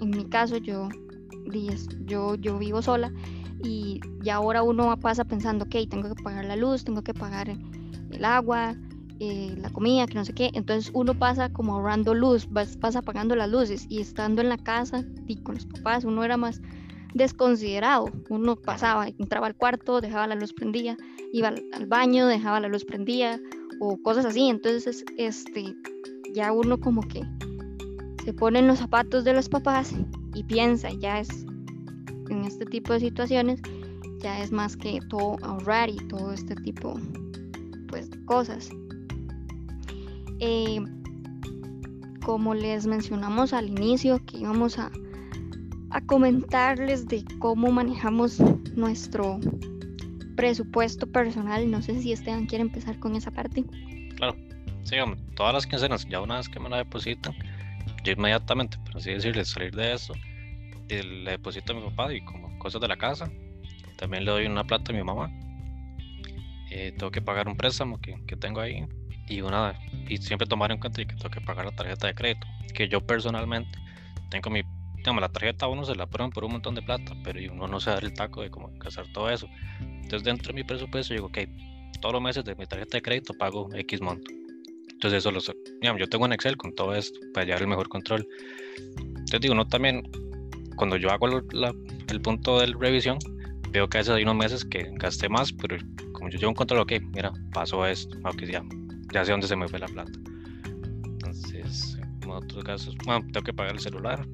en 0.00 0.10
mi 0.10 0.24
caso, 0.26 0.56
yo, 0.58 0.88
yo, 2.04 2.34
yo 2.36 2.58
vivo 2.58 2.82
sola 2.82 3.12
y 3.62 4.00
ya 4.22 4.36
ahora 4.36 4.62
uno 4.62 4.96
pasa 5.00 5.24
pensando, 5.24 5.64
ok, 5.64 5.88
tengo 5.88 6.14
que 6.14 6.22
pagar 6.22 6.44
la 6.44 6.56
luz, 6.56 6.84
tengo 6.84 7.02
que 7.02 7.14
pagar 7.14 7.48
el 7.48 8.24
agua, 8.24 8.76
eh, 9.20 9.54
la 9.58 9.70
comida, 9.70 10.06
que 10.06 10.14
no 10.14 10.24
sé 10.24 10.32
qué. 10.32 10.50
Entonces 10.54 10.90
uno 10.94 11.14
pasa 11.14 11.52
como 11.52 11.74
ahorrando 11.74 12.14
luz, 12.14 12.48
pasa 12.80 13.02
pagando 13.02 13.34
las 13.34 13.50
luces 13.50 13.86
y 13.88 14.00
estando 14.00 14.42
en 14.42 14.48
la 14.48 14.58
casa 14.58 15.04
y 15.26 15.42
con 15.42 15.56
los 15.56 15.66
papás, 15.66 16.04
uno 16.04 16.24
era 16.24 16.36
más 16.36 16.60
desconsiderado. 17.14 18.06
Uno 18.28 18.56
pasaba, 18.56 19.08
entraba 19.08 19.48
al 19.48 19.56
cuarto, 19.56 20.00
dejaba 20.00 20.26
la 20.26 20.36
luz 20.36 20.52
prendida, 20.52 20.96
iba 21.32 21.48
al 21.48 21.86
baño, 21.86 22.26
dejaba 22.26 22.60
la 22.60 22.68
luz 22.68 22.84
prendida, 22.84 23.40
o 23.80 23.96
cosas 23.98 24.24
así. 24.24 24.48
Entonces, 24.48 25.04
este, 25.16 25.74
ya 26.34 26.52
uno 26.52 26.78
como 26.78 27.02
que 27.02 27.22
se 28.24 28.32
pone 28.32 28.58
en 28.58 28.66
los 28.66 28.78
zapatos 28.78 29.24
de 29.24 29.32
los 29.32 29.48
papás 29.48 29.94
y 30.34 30.44
piensa, 30.44 30.90
ya 30.92 31.20
es 31.20 31.46
en 32.28 32.44
este 32.44 32.66
tipo 32.66 32.92
de 32.92 33.00
situaciones, 33.00 33.60
ya 34.18 34.42
es 34.42 34.52
más 34.52 34.76
que 34.76 35.00
todo 35.08 35.36
ahorrar 35.42 35.88
y 35.88 35.96
todo 36.08 36.32
este 36.32 36.54
tipo 36.56 36.94
pues, 37.88 38.10
de 38.10 38.24
cosas. 38.24 38.68
Eh, 40.40 40.80
como 42.24 42.54
les 42.54 42.86
mencionamos 42.86 43.54
al 43.54 43.68
inicio, 43.70 44.20
que 44.26 44.38
íbamos 44.38 44.78
a, 44.78 44.90
a 45.90 46.00
comentarles 46.02 47.08
de 47.08 47.24
cómo 47.38 47.72
manejamos 47.72 48.38
nuestro 48.76 49.40
presupuesto 50.38 51.08
personal. 51.08 51.68
No 51.68 51.82
sé 51.82 52.00
si 52.00 52.12
Esteban 52.12 52.46
quiere 52.46 52.62
empezar 52.62 52.96
con 53.00 53.16
esa 53.16 53.32
parte. 53.32 53.64
claro. 54.16 54.36
Sí, 54.84 54.96
todas 55.34 55.52
las 55.52 55.66
quincenas, 55.66 56.06
ya 56.08 56.18
una 56.22 56.38
vez 56.38 56.48
que 56.48 56.58
me 56.58 56.70
la 56.70 56.78
depositan, 56.78 57.34
yo 58.04 58.12
inmediatamente, 58.12 58.78
por 58.78 58.96
así 58.96 59.10
decirle, 59.10 59.44
salir 59.44 59.74
de 59.74 59.92
eso, 59.92 60.14
le 60.88 61.32
deposito 61.32 61.72
a 61.72 61.76
mi 61.76 61.82
papá 61.90 62.14
y 62.14 62.24
como 62.24 62.58
cosas 62.58 62.80
de 62.80 62.88
la 62.88 62.96
casa, 62.96 63.30
también 63.98 64.24
le 64.24 64.30
doy 64.30 64.46
una 64.46 64.64
plata 64.64 64.90
a 64.90 64.94
mi 64.94 65.02
mamá. 65.02 65.30
Eh, 66.70 66.94
tengo 66.96 67.10
que 67.10 67.20
pagar 67.20 67.48
un 67.48 67.56
préstamo 67.56 68.00
que, 68.00 68.16
que, 68.26 68.36
tengo 68.36 68.60
ahí 68.60 68.86
y 69.28 69.42
una 69.42 69.78
y 70.08 70.16
siempre 70.18 70.46
tomar 70.46 70.72
en 70.72 70.78
cuenta 70.78 71.04
que 71.04 71.14
tengo 71.16 71.30
que 71.30 71.40
pagar 71.42 71.66
la 71.66 71.72
tarjeta 71.72 72.06
de 72.06 72.14
crédito 72.14 72.46
que 72.74 72.88
yo 72.88 73.00
personalmente 73.00 73.78
tengo 74.30 74.50
mi 74.50 74.62
digamos, 75.08 75.22
la 75.22 75.28
tarjeta 75.30 75.64
a 75.64 75.68
uno 75.68 75.84
se 75.84 75.94
la 75.94 76.06
prueban 76.06 76.30
por 76.30 76.44
un 76.44 76.52
montón 76.52 76.74
de 76.74 76.82
plata 76.82 77.16
pero 77.24 77.40
uno 77.50 77.66
no 77.66 77.80
se 77.80 77.90
da 77.90 77.98
el 77.98 78.12
taco 78.12 78.42
de 78.42 78.50
cómo 78.50 78.70
hacer 78.84 79.10
todo 79.12 79.30
eso. 79.30 79.48
Entonces 79.80 80.22
dentro 80.22 80.48
de 80.48 80.54
mi 80.54 80.64
presupuesto 80.64 81.14
digo 81.14 81.26
ok 81.26 81.38
todos 82.00 82.12
los 82.12 82.22
meses 82.22 82.44
de 82.44 82.54
mi 82.54 82.66
tarjeta 82.66 82.98
de 82.98 83.02
crédito 83.02 83.34
pago 83.34 83.68
X 83.74 84.00
monto 84.00 84.30
entonces 84.92 85.18
eso 85.18 85.30
lo 85.30 85.40
digamos, 85.80 86.00
yo 86.00 86.08
tengo 86.08 86.24
un 86.24 86.32
Excel 86.32 86.56
con 86.56 86.74
todo 86.74 86.94
esto 86.94 87.18
para 87.32 87.46
llevar 87.46 87.62
el 87.62 87.68
mejor 87.68 87.88
control. 87.88 88.26
Entonces 88.98 89.40
digo 89.40 89.54
no 89.54 89.66
también 89.66 90.02
cuando 90.76 90.96
yo 90.96 91.10
hago 91.10 91.26
el 91.28 92.20
punto 92.20 92.60
de 92.60 92.66
revisión 92.66 93.18
veo 93.70 93.88
que 93.88 93.98
a 93.98 94.00
veces 94.00 94.14
hay 94.14 94.24
unos 94.24 94.36
meses 94.36 94.64
que 94.64 94.90
gasté 94.94 95.28
más 95.28 95.52
pero 95.52 95.76
como 96.12 96.28
yo 96.28 96.38
llevo 96.38 96.50
un 96.50 96.54
control 96.54 96.80
ok 96.80 96.92
mira 97.14 97.32
pasó 97.52 97.86
esto 97.86 98.16
aunque 98.24 98.46
ya 98.46 98.62
ya 99.12 99.24
sé 99.24 99.30
dónde 99.30 99.46
se 99.48 99.56
me 99.56 99.66
fue 99.68 99.78
la 99.78 99.86
plata. 99.86 100.12
Entonces, 101.04 101.98
como 102.20 102.34
otros 102.34 102.62
gastos, 102.62 102.94
bueno, 103.06 103.26
tengo 103.32 103.44
que 103.44 103.54
pagar 103.54 103.74
el 103.74 103.80
celular 103.80 104.26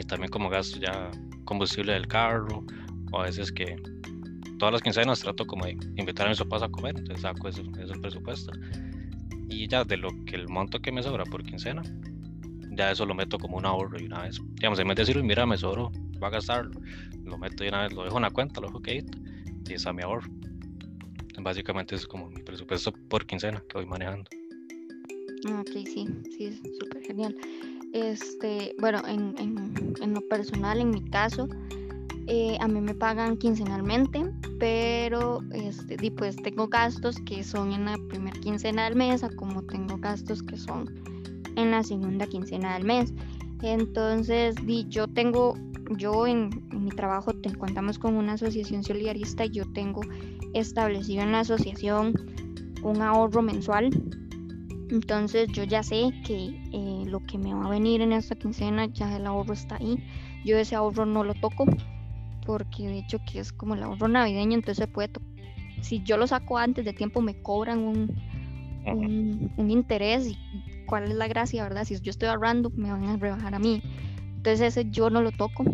y 0.00 0.02
también 0.04 0.30
como 0.30 0.48
gasto 0.48 0.78
ya 0.78 1.10
combustible 1.44 1.92
del 1.92 2.08
carro 2.08 2.64
o 3.12 3.20
a 3.20 3.24
veces 3.24 3.52
que 3.52 3.76
todas 4.58 4.72
las 4.72 4.82
quincenas 4.82 5.20
trato 5.20 5.46
como 5.46 5.64
de 5.66 5.72
invitar 5.96 6.26
a 6.26 6.30
mis 6.30 6.38
papás 6.38 6.62
a 6.62 6.68
comer, 6.68 6.96
entonces 6.96 7.22
saco 7.22 7.48
ese, 7.48 7.62
ese 7.78 7.94
presupuesto 8.00 8.52
y 9.48 9.68
ya 9.68 9.84
de 9.84 9.96
lo 9.96 10.08
que 10.26 10.36
el 10.36 10.48
monto 10.48 10.80
que 10.80 10.92
me 10.92 11.02
sobra 11.02 11.24
por 11.24 11.42
quincena, 11.42 11.82
ya 12.70 12.90
eso 12.90 13.04
lo 13.04 13.14
meto 13.14 13.38
como 13.38 13.58
un 13.58 13.66
ahorro 13.66 14.00
y 14.00 14.06
una 14.06 14.22
vez, 14.22 14.40
digamos, 14.54 14.78
en 14.78 14.88
vez 14.88 14.96
de 14.96 15.02
decir, 15.02 15.22
mira, 15.22 15.44
me 15.44 15.58
sobro, 15.58 15.90
va 16.22 16.28
a 16.28 16.30
gastarlo, 16.30 16.80
lo 17.24 17.36
meto 17.36 17.64
y 17.64 17.68
una 17.68 17.82
vez 17.82 17.92
lo 17.92 18.04
dejo 18.04 18.16
en 18.16 18.22
la 18.22 18.30
cuenta, 18.30 18.60
lo 18.60 18.68
dejo 18.68 18.80
que 18.80 19.04
y 19.68 19.72
esa 19.72 19.92
mi 19.92 20.02
ahorro. 20.02 20.30
Básicamente 21.42 21.94
es 21.94 22.06
como 22.06 22.28
mi 22.28 22.42
presupuesto 22.42 22.92
por 23.08 23.26
quincena 23.26 23.62
que 23.68 23.78
voy 23.78 23.86
manejando. 23.86 24.30
Ah, 25.46 25.60
ok, 25.60 25.86
sí, 25.86 26.06
sí, 26.36 26.46
es 26.46 26.78
súper 26.78 27.02
genial. 27.02 27.34
Este, 27.92 28.74
bueno, 28.78 29.02
en, 29.06 29.34
en, 29.38 30.14
lo 30.14 30.20
personal, 30.22 30.80
en 30.80 30.90
mi 30.90 31.04
caso, 31.04 31.48
eh, 32.26 32.56
a 32.60 32.68
mí 32.68 32.80
me 32.80 32.94
pagan 32.94 33.36
quincenalmente, 33.36 34.30
pero 34.58 35.40
este, 35.52 36.10
pues 36.12 36.36
tengo 36.36 36.68
gastos 36.68 37.16
que 37.26 37.42
son 37.42 37.72
en 37.72 37.86
la 37.86 37.96
primera 38.08 38.38
quincena 38.40 38.84
del 38.84 38.96
mes, 38.96 39.22
como 39.36 39.62
tengo 39.62 39.98
gastos 39.98 40.42
que 40.42 40.56
son 40.56 40.88
en 41.56 41.72
la 41.72 41.82
segunda 41.82 42.26
quincena 42.26 42.74
del 42.74 42.84
mes. 42.84 43.12
Entonces, 43.62 44.54
di, 44.64 44.86
yo 44.88 45.08
tengo, 45.08 45.54
yo 45.96 46.26
en, 46.26 46.50
en 46.70 46.84
mi 46.84 46.90
trabajo 46.90 47.32
te, 47.32 47.52
contamos 47.54 47.98
con 47.98 48.14
una 48.14 48.34
asociación 48.34 48.84
solidarista 48.84 49.44
y 49.44 49.50
yo 49.50 49.64
tengo 49.72 50.00
establecido 50.54 51.22
en 51.22 51.32
la 51.32 51.40
asociación 51.40 52.14
un 52.82 53.02
ahorro 53.02 53.42
mensual. 53.42 53.90
Entonces 54.90 55.48
yo 55.52 55.64
ya 55.64 55.82
sé 55.82 56.10
que 56.24 56.60
eh, 56.72 57.04
lo 57.06 57.20
que 57.20 57.38
me 57.38 57.54
va 57.54 57.66
a 57.66 57.70
venir 57.70 58.00
en 58.00 58.12
esta 58.12 58.34
quincena, 58.34 58.86
ya 58.86 59.16
el 59.16 59.26
ahorro 59.26 59.52
está 59.52 59.76
ahí. 59.76 60.02
Yo 60.44 60.58
ese 60.58 60.74
ahorro 60.74 61.06
no 61.06 61.22
lo 61.22 61.34
toco 61.34 61.66
porque 62.44 62.88
de 62.88 62.98
hecho 62.98 63.18
que 63.30 63.38
es 63.38 63.52
como 63.52 63.74
el 63.74 63.82
ahorro 63.82 64.08
navideño, 64.08 64.54
entonces 64.54 64.86
puede 64.88 65.10
si 65.82 66.02
yo 66.02 66.16
lo 66.16 66.26
saco 66.26 66.58
antes 66.58 66.84
de 66.84 66.92
tiempo 66.92 67.20
me 67.20 67.40
cobran 67.40 67.78
un, 67.78 68.14
un, 68.86 69.52
un, 69.56 69.70
interés 69.70 70.26
y 70.26 70.36
cuál 70.86 71.04
es 71.04 71.14
la 71.14 71.28
gracia, 71.28 71.62
¿verdad? 71.62 71.84
Si 71.84 71.98
yo 72.00 72.10
estoy 72.10 72.28
ahorrando 72.28 72.70
me 72.74 72.90
van 72.90 73.04
a 73.04 73.16
rebajar 73.16 73.54
a 73.54 73.58
mí. 73.58 73.82
Entonces 74.36 74.76
ese 74.76 74.90
yo 74.90 75.10
no 75.10 75.22
lo 75.22 75.32
toco. 75.32 75.64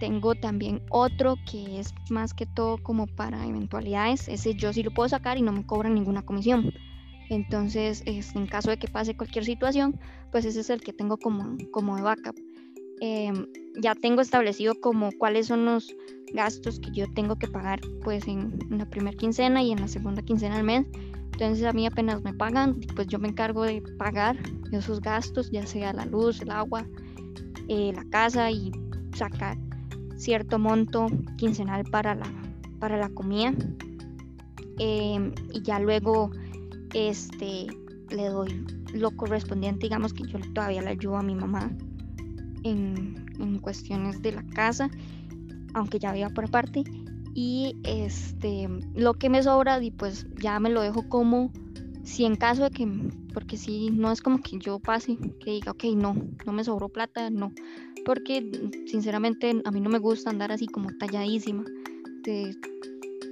Tengo 0.00 0.34
también 0.36 0.82
otro 0.90 1.36
que 1.50 1.80
es 1.80 1.92
más 2.08 2.34
que 2.34 2.46
todo 2.46 2.78
como 2.78 3.06
para 3.06 3.46
eventualidades. 3.46 4.28
Ese 4.28 4.54
yo 4.54 4.72
sí 4.72 4.82
lo 4.82 4.92
puedo 4.92 5.08
sacar 5.08 5.38
y 5.38 5.42
no 5.42 5.52
me 5.52 5.66
cobran 5.66 5.94
ninguna 5.94 6.22
comisión. 6.22 6.72
Entonces, 7.30 8.02
en 8.06 8.46
caso 8.46 8.70
de 8.70 8.78
que 8.78 8.88
pase 8.88 9.16
cualquier 9.16 9.44
situación, 9.44 9.98
pues 10.32 10.44
ese 10.44 10.60
es 10.60 10.70
el 10.70 10.80
que 10.80 10.92
tengo 10.92 11.18
como, 11.18 11.56
como 11.72 11.96
de 11.96 12.02
backup. 12.02 12.36
Em, 13.00 13.46
ya 13.80 13.94
tengo 13.94 14.20
establecido 14.20 14.74
como 14.80 15.10
cuáles 15.18 15.46
son 15.46 15.64
los 15.64 15.94
gastos 16.32 16.80
que 16.80 16.90
yo 16.90 17.06
tengo 17.14 17.36
que 17.36 17.46
pagar 17.46 17.80
pues 18.02 18.26
en, 18.26 18.58
la 18.70 18.86
primera 18.86 19.16
quincena 19.16 19.62
y 19.62 19.72
en 19.72 19.80
la 19.80 19.88
segunda 19.88 20.22
quincena 20.22 20.56
del 20.56 20.64
mes. 20.64 20.86
Entonces 21.32 21.64
a 21.64 21.72
mí 21.72 21.86
apenas 21.86 22.22
me 22.22 22.34
pagan, 22.34 22.80
pues 22.96 23.06
yo 23.06 23.18
me 23.18 23.28
encargo 23.28 23.62
de 23.62 23.82
pagar 23.98 24.36
esos 24.72 25.00
gastos, 25.00 25.50
ya 25.50 25.64
sea 25.66 25.92
la 25.92 26.04
luz, 26.06 26.42
el 26.42 26.50
agua, 26.50 26.84
eh, 27.68 27.92
la 27.94 28.04
casa 28.10 28.50
y 28.50 28.72
sacar 29.14 29.56
cierto 30.16 30.58
monto 30.58 31.06
quincenal 31.36 31.84
para 31.84 32.16
la, 32.16 32.26
para 32.80 32.96
la 32.96 33.08
comida. 33.10 33.54
Em, 34.80 35.32
y 35.52 35.62
ya 35.62 35.78
luego 35.78 36.30
este, 36.94 37.66
le 38.10 38.28
doy 38.28 38.64
lo 38.94 39.10
correspondiente, 39.10 39.86
digamos 39.86 40.12
que 40.12 40.24
yo 40.24 40.38
todavía 40.54 40.82
le 40.82 40.90
ayudo 40.90 41.16
a 41.16 41.22
mi 41.22 41.34
mamá 41.34 41.70
en, 42.64 43.26
en 43.38 43.58
cuestiones 43.58 44.22
de 44.22 44.32
la 44.32 44.42
casa, 44.46 44.90
aunque 45.74 45.98
ya 45.98 46.12
viva 46.12 46.30
por 46.30 46.46
aparte. 46.46 46.84
Y 47.34 47.76
este, 47.84 48.68
lo 48.94 49.14
que 49.14 49.28
me 49.28 49.42
sobra, 49.42 49.82
y 49.82 49.90
pues 49.90 50.26
ya 50.40 50.58
me 50.58 50.70
lo 50.70 50.82
dejo 50.82 51.08
como 51.08 51.52
si 52.02 52.24
en 52.24 52.36
caso 52.36 52.64
de 52.64 52.70
que, 52.70 52.88
porque 53.34 53.56
si 53.56 53.90
no 53.90 54.10
es 54.10 54.22
como 54.22 54.40
que 54.40 54.58
yo 54.58 54.80
pase, 54.80 55.18
que 55.40 55.52
diga, 55.52 55.72
ok, 55.72 55.84
no, 55.94 56.16
no 56.46 56.52
me 56.52 56.64
sobró 56.64 56.88
plata, 56.88 57.28
no, 57.28 57.52
porque 58.04 58.50
sinceramente 58.86 59.60
a 59.64 59.70
mí 59.70 59.80
no 59.80 59.90
me 59.90 59.98
gusta 59.98 60.30
andar 60.30 60.50
así 60.50 60.66
como 60.66 60.88
talladísima, 60.98 61.64
que, 62.24 62.56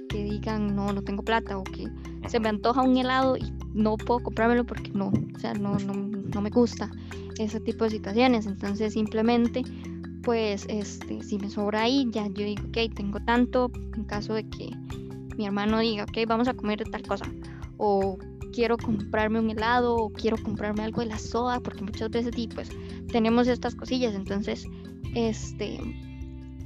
que 0.09 0.23
digan 0.23 0.75
no, 0.75 0.93
no 0.93 1.01
tengo 1.01 1.23
plata 1.23 1.57
o 1.57 1.63
que 1.63 1.87
se 2.27 2.39
me 2.39 2.49
antoja 2.49 2.81
un 2.81 2.97
helado 2.97 3.37
y 3.37 3.53
no 3.73 3.97
puedo 3.97 4.21
comprármelo 4.21 4.65
porque 4.65 4.91
no, 4.91 5.11
o 5.35 5.39
sea, 5.39 5.53
no, 5.53 5.77
no, 5.79 5.93
no 5.93 6.41
me 6.41 6.49
gusta 6.49 6.91
ese 7.37 7.59
tipo 7.59 7.83
de 7.83 7.91
situaciones, 7.91 8.45
entonces 8.45 8.93
simplemente 8.93 9.63
pues 10.23 10.65
este, 10.67 11.23
si 11.23 11.37
me 11.37 11.49
sobra 11.49 11.83
ahí, 11.83 12.07
ya 12.11 12.27
yo 12.27 12.43
digo, 12.43 12.63
ok, 12.67 12.93
tengo 12.93 13.19
tanto, 13.21 13.71
en 13.95 14.03
caso 14.03 14.33
de 14.33 14.47
que 14.49 14.69
mi 15.37 15.45
hermano 15.45 15.79
diga, 15.79 16.03
ok, 16.03 16.27
vamos 16.27 16.49
a 16.49 16.53
comer 16.53 16.83
tal 16.89 17.03
cosa, 17.03 17.25
o 17.77 18.17
quiero 18.51 18.77
comprarme 18.77 19.39
un 19.39 19.49
helado 19.49 19.95
o 19.95 20.09
quiero 20.09 20.35
comprarme 20.37 20.83
algo 20.83 21.01
de 21.01 21.07
la 21.07 21.19
soda, 21.19 21.59
porque 21.59 21.83
muchas 21.83 22.09
veces 22.09 22.33
pues 22.53 22.69
tenemos 23.11 23.47
estas 23.47 23.75
cosillas, 23.75 24.15
entonces 24.15 24.65
este, 25.15 25.79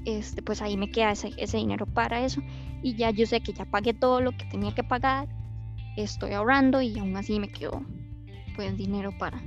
este, 0.06 0.42
pues 0.42 0.62
ahí 0.62 0.78
me 0.78 0.90
queda 0.90 1.12
ese, 1.12 1.32
ese 1.38 1.58
dinero 1.58 1.86
para 1.86 2.24
eso. 2.26 2.42
Y 2.82 2.96
ya 2.96 3.12
yo 3.12 3.26
sé 3.26 3.42
que 3.42 3.54
ya 3.54 3.66
pagué 3.66 3.94
todo 3.94 4.22
lo 4.22 4.32
que 4.32 4.46
tenía 4.46 4.74
que 4.74 4.84
pagar, 4.84 5.28
estoy 5.98 6.34
ahorrando 6.34 6.82
y 6.82 6.98
aún 6.98 7.16
así 7.16 7.40
me 7.40 7.50
quedo 7.50 7.84
pues 8.56 8.76
dinero 8.78 9.12
para, 9.18 9.42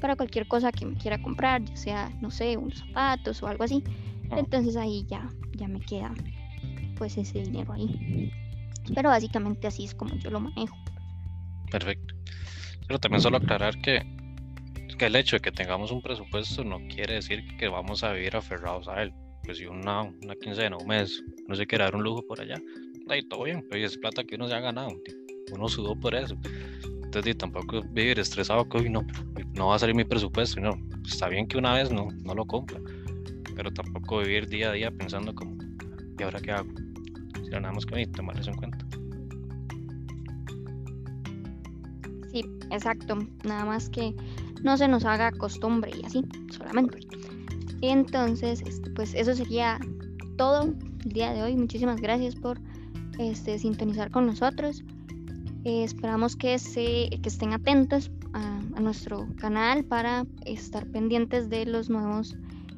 para 0.00 0.16
cualquier 0.16 0.46
cosa 0.48 0.72
que 0.72 0.86
me 0.86 0.94
quiera 0.96 1.20
comprar, 1.20 1.64
ya 1.64 1.76
sea, 1.76 2.12
no 2.20 2.30
sé, 2.30 2.56
unos 2.56 2.78
zapatos 2.78 3.42
o 3.42 3.46
algo 3.46 3.64
así. 3.64 3.82
Ah. 4.30 4.38
Entonces 4.38 4.76
ahí 4.76 5.04
ya, 5.08 5.28
ya 5.56 5.68
me 5.68 5.80
queda 5.80 6.12
pues 6.96 7.16
ese 7.16 7.42
dinero 7.42 7.72
ahí. 7.72 8.30
Pero 8.94 9.10
básicamente 9.10 9.66
así 9.66 9.84
es 9.84 9.94
como 9.94 10.14
yo 10.16 10.30
lo 10.30 10.40
manejo. 10.40 10.76
Perfecto. 11.70 12.14
Pero 12.86 12.98
también 12.98 13.20
solo 13.22 13.36
aclarar 13.36 13.80
que, 13.80 14.02
que 14.98 15.06
el 15.06 15.16
hecho 15.16 15.36
de 15.36 15.40
que 15.40 15.52
tengamos 15.52 15.92
un 15.92 16.02
presupuesto 16.02 16.64
no 16.64 16.78
quiere 16.88 17.14
decir 17.14 17.56
que 17.56 17.68
vamos 17.68 18.02
a 18.02 18.12
vivir 18.12 18.36
aferrados 18.36 18.88
a 18.88 19.02
él. 19.02 19.12
Pues 19.44 19.58
si 19.58 19.66
una, 19.66 20.02
una 20.02 20.34
quincena, 20.36 20.76
un 20.76 20.86
mes, 20.86 21.22
no 21.48 21.54
se 21.54 21.66
quiere 21.66 21.84
dar 21.84 21.96
un 21.96 22.02
lujo 22.02 22.22
por 22.26 22.40
allá, 22.40 22.60
ahí 23.08 23.22
todo 23.28 23.44
bien, 23.44 23.64
pero 23.68 23.84
es 23.84 23.96
plata 23.96 24.24
que 24.24 24.34
uno 24.34 24.48
se 24.48 24.54
ha 24.54 24.60
ganado, 24.60 24.90
uno 25.52 25.68
sudó 25.68 25.94
por 25.94 26.14
eso. 26.14 26.36
Entonces 27.04 27.36
tampoco 27.36 27.82
vivir 27.90 28.18
estresado 28.20 28.68
que 28.68 28.88
no, 28.88 29.04
no 29.54 29.68
va 29.68 29.76
a 29.76 29.78
salir 29.78 29.96
mi 29.96 30.04
presupuesto, 30.04 30.60
no, 30.60 30.78
está 31.04 31.28
bien 31.28 31.46
que 31.48 31.58
una 31.58 31.74
vez 31.74 31.90
no, 31.90 32.08
no 32.22 32.34
lo 32.34 32.46
compra, 32.46 32.80
pero 33.56 33.72
tampoco 33.72 34.20
vivir 34.20 34.48
día 34.48 34.70
a 34.70 34.72
día 34.72 34.90
pensando 34.90 35.34
como, 35.34 35.56
¿y 36.18 36.22
ahora 36.22 36.40
qué 36.40 36.52
hago? 36.52 36.70
Si 37.42 37.50
nada 37.50 37.72
más 37.72 37.84
que 37.84 38.06
tomar 38.06 38.38
eso 38.38 38.50
en 38.50 38.56
cuenta. 38.56 38.86
Sí, 42.32 42.44
exacto. 42.70 43.18
Nada 43.44 43.64
más 43.64 43.90
que 43.90 44.14
no 44.62 44.76
se 44.76 44.86
nos 44.86 45.04
haga 45.04 45.32
costumbre 45.32 45.90
y 46.00 46.04
así, 46.04 46.24
solamente. 46.50 47.00
Entonces, 47.82 48.62
este, 48.62 48.90
pues 48.90 49.14
eso 49.14 49.34
sería 49.34 49.80
todo 50.36 50.62
el 50.62 51.12
día 51.12 51.32
de 51.32 51.42
hoy. 51.42 51.56
Muchísimas 51.56 52.00
gracias 52.00 52.36
por 52.36 52.60
este, 53.18 53.58
sintonizar 53.58 54.10
con 54.10 54.26
nosotros. 54.26 54.84
Eh, 55.64 55.84
esperamos 55.84 56.36
que, 56.36 56.58
se, 56.58 57.10
que 57.22 57.28
estén 57.28 57.52
atentos 57.52 58.10
a, 58.32 58.58
a, 58.74 58.80
nuestro 58.80 59.28
canal 59.36 59.84
para 59.84 60.26
estar 60.46 60.86
pendientes 60.86 61.50
de 61.50 61.66
los 61.66 61.90
nuevos 61.90 62.34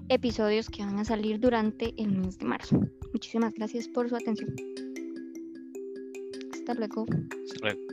episodios 0.08 0.68
que 0.68 0.84
van 0.84 0.98
a 0.98 1.04
salir 1.04 1.38
durante 1.38 1.94
el 1.96 2.12
mes 2.18 2.38
de 2.38 2.46
marzo. 2.46 2.80
Muchísimas 3.12 3.54
gracias 3.54 3.88
por 3.88 4.08
su 4.08 4.16
atención. 4.16 4.54
Hasta 6.52 6.74
luego. 6.74 7.06
Hasta 7.06 7.60
luego. 7.60 7.91